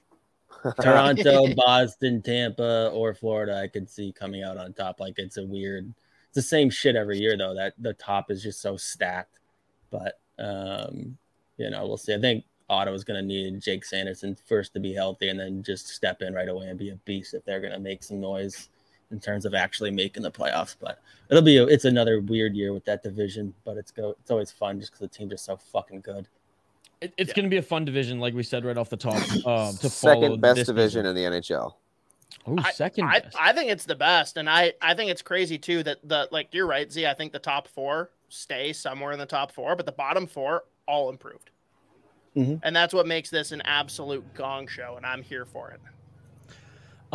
Toronto, 0.80 1.54
Boston, 1.54 2.22
Tampa, 2.22 2.90
or 2.92 3.14
Florida, 3.14 3.58
I 3.58 3.68
could 3.68 3.88
see 3.88 4.12
coming 4.12 4.42
out 4.42 4.56
on 4.56 4.72
top. 4.72 5.00
Like 5.00 5.14
it's 5.18 5.36
a 5.36 5.44
weird, 5.44 5.92
it's 6.28 6.34
the 6.34 6.42
same 6.42 6.70
shit 6.70 6.96
every 6.96 7.18
year 7.18 7.36
though. 7.36 7.54
That 7.54 7.74
the 7.78 7.94
top 7.94 8.30
is 8.30 8.42
just 8.42 8.60
so 8.60 8.76
stacked. 8.76 9.38
But 9.90 10.20
um, 10.38 11.16
you 11.56 11.70
know, 11.70 11.86
we'll 11.86 11.96
see. 11.96 12.14
I 12.14 12.20
think 12.20 12.44
Ottawa's 12.72 13.04
going 13.04 13.20
to 13.20 13.26
need 13.26 13.60
Jake 13.60 13.84
Sanderson 13.84 14.36
first 14.48 14.72
to 14.74 14.80
be 14.80 14.92
healthy, 14.92 15.28
and 15.28 15.38
then 15.38 15.62
just 15.62 15.88
step 15.88 16.22
in 16.22 16.34
right 16.34 16.48
away 16.48 16.66
and 16.66 16.78
be 16.78 16.90
a 16.90 16.96
beast 16.96 17.34
if 17.34 17.44
they're 17.44 17.60
going 17.60 17.72
to 17.72 17.78
make 17.78 18.02
some 18.02 18.20
noise 18.20 18.70
in 19.10 19.20
terms 19.20 19.44
of 19.44 19.54
actually 19.54 19.90
making 19.90 20.22
the 20.22 20.30
playoffs. 20.30 20.74
But 20.80 21.00
it'll 21.30 21.42
be 21.42 21.58
it's 21.58 21.84
another 21.84 22.20
weird 22.20 22.54
year 22.54 22.72
with 22.72 22.84
that 22.86 23.02
division, 23.02 23.54
but 23.64 23.76
it's 23.76 23.90
go 23.90 24.16
it's 24.20 24.30
always 24.30 24.50
fun 24.50 24.80
just 24.80 24.92
because 24.92 25.00
the 25.00 25.16
teams 25.16 25.32
are 25.32 25.36
so 25.38 25.56
fucking 25.56 26.00
good. 26.00 26.26
It, 27.00 27.12
it's 27.16 27.32
going 27.32 27.44
to 27.44 27.50
be 27.50 27.56
a 27.56 27.62
fun 27.62 27.84
division, 27.84 28.20
like 28.20 28.32
we 28.32 28.42
said 28.42 28.64
right 28.64 28.78
off 28.78 28.88
the 28.88 28.96
top. 28.96 29.16
Um, 29.46 29.76
to 29.76 29.90
Second 29.90 30.40
best 30.40 30.56
this 30.56 30.66
division 30.66 31.04
in 31.04 31.14
the 31.14 31.22
NHL. 31.22 31.74
Oh, 32.46 32.56
second 32.72 33.04
I, 33.04 33.20
best. 33.20 33.36
I 33.40 33.52
think 33.52 33.70
it's 33.70 33.84
the 33.84 33.94
best, 33.94 34.36
and 34.36 34.48
I 34.48 34.72
I 34.80 34.94
think 34.94 35.10
it's 35.10 35.22
crazy 35.22 35.58
too 35.58 35.82
that 35.82 35.98
the 36.04 36.28
like 36.30 36.48
you're 36.52 36.66
right, 36.66 36.90
Z. 36.90 37.06
I 37.06 37.14
think 37.14 37.32
the 37.32 37.38
top 37.38 37.68
four 37.68 38.10
stay 38.28 38.72
somewhere 38.72 39.12
in 39.12 39.18
the 39.18 39.26
top 39.26 39.52
four, 39.52 39.76
but 39.76 39.84
the 39.84 39.92
bottom 39.92 40.26
four 40.26 40.64
all 40.86 41.10
improved, 41.10 41.50
Mhm. 42.36 42.60
and 42.62 42.74
that's 42.74 42.94
what 42.94 43.06
makes 43.06 43.30
this 43.30 43.52
an 43.52 43.62
absolute 43.64 44.24
gong 44.34 44.66
show, 44.66 44.94
and 44.96 45.04
I'm 45.04 45.22
here 45.22 45.44
for 45.44 45.70
it. 45.70 45.80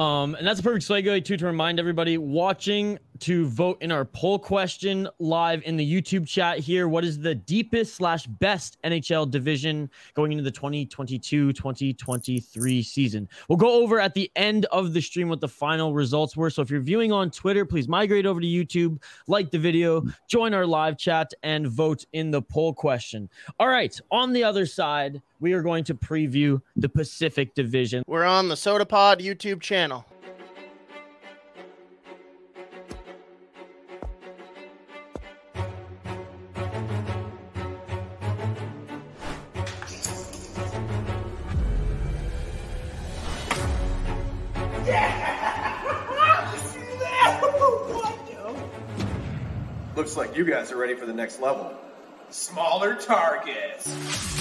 Um, 0.01 0.35
and 0.35 0.45
that's 0.45 0.59
a 0.59 0.63
perfect 0.63 0.85
segue 0.87 1.25
too 1.25 1.37
to 1.37 1.45
remind 1.47 1.79
everybody 1.79 2.19
watching 2.19 2.99
to 3.21 3.47
vote 3.47 3.81
in 3.81 3.91
our 3.91 4.05
poll 4.05 4.37
question 4.39 5.07
live 5.19 5.61
in 5.63 5.77
the 5.77 6.01
YouTube 6.01 6.27
chat 6.27 6.57
here. 6.59 6.87
What 6.87 7.03
is 7.03 7.19
the 7.19 7.35
deepest 7.35 7.95
slash 7.95 8.25
best 8.25 8.77
NHL 8.83 9.29
division 9.29 9.89
going 10.13 10.31
into 10.31 10.43
the 10.43 10.51
2022-2023 10.51 12.85
season? 12.85 13.27
We'll 13.47 13.57
go 13.57 13.81
over 13.81 13.99
at 13.99 14.13
the 14.13 14.31
end 14.35 14.65
of 14.65 14.93
the 14.93 15.01
stream 15.01 15.29
what 15.29 15.41
the 15.41 15.47
final 15.47 15.93
results 15.93 16.37
were. 16.37 16.49
So 16.49 16.61
if 16.61 16.69
you're 16.69 16.81
viewing 16.81 17.11
on 17.11 17.31
Twitter, 17.31 17.65
please 17.65 17.87
migrate 17.87 18.25
over 18.25 18.41
to 18.41 18.47
YouTube, 18.47 19.01
like 19.27 19.51
the 19.51 19.59
video, 19.59 20.03
join 20.27 20.53
our 20.53 20.65
live 20.65 20.97
chat, 20.97 21.33
and 21.43 21.67
vote 21.67 22.05
in 22.13 22.31
the 22.31 22.41
poll 22.41 22.73
question. 22.73 23.29
All 23.59 23.69
right, 23.69 23.99
on 24.11 24.33
the 24.33 24.43
other 24.43 24.65
side, 24.65 25.21
we 25.39 25.53
are 25.53 25.61
going 25.61 25.83
to 25.85 25.93
preview 25.93 26.61
the 26.75 26.89
Pacific 26.89 27.53
Division. 27.53 28.03
We're 28.07 28.25
on 28.25 28.49
the 28.49 28.55
Sota 28.55 28.87
Pod 28.87 29.19
YouTube 29.19 29.61
channel. 29.61 30.05
Guys 50.47 50.71
are 50.71 50.77
ready 50.77 50.95
for 50.95 51.05
the 51.05 51.13
next 51.13 51.41
level. 51.41 51.73
Smaller 52.29 52.95
targets. 52.95 54.36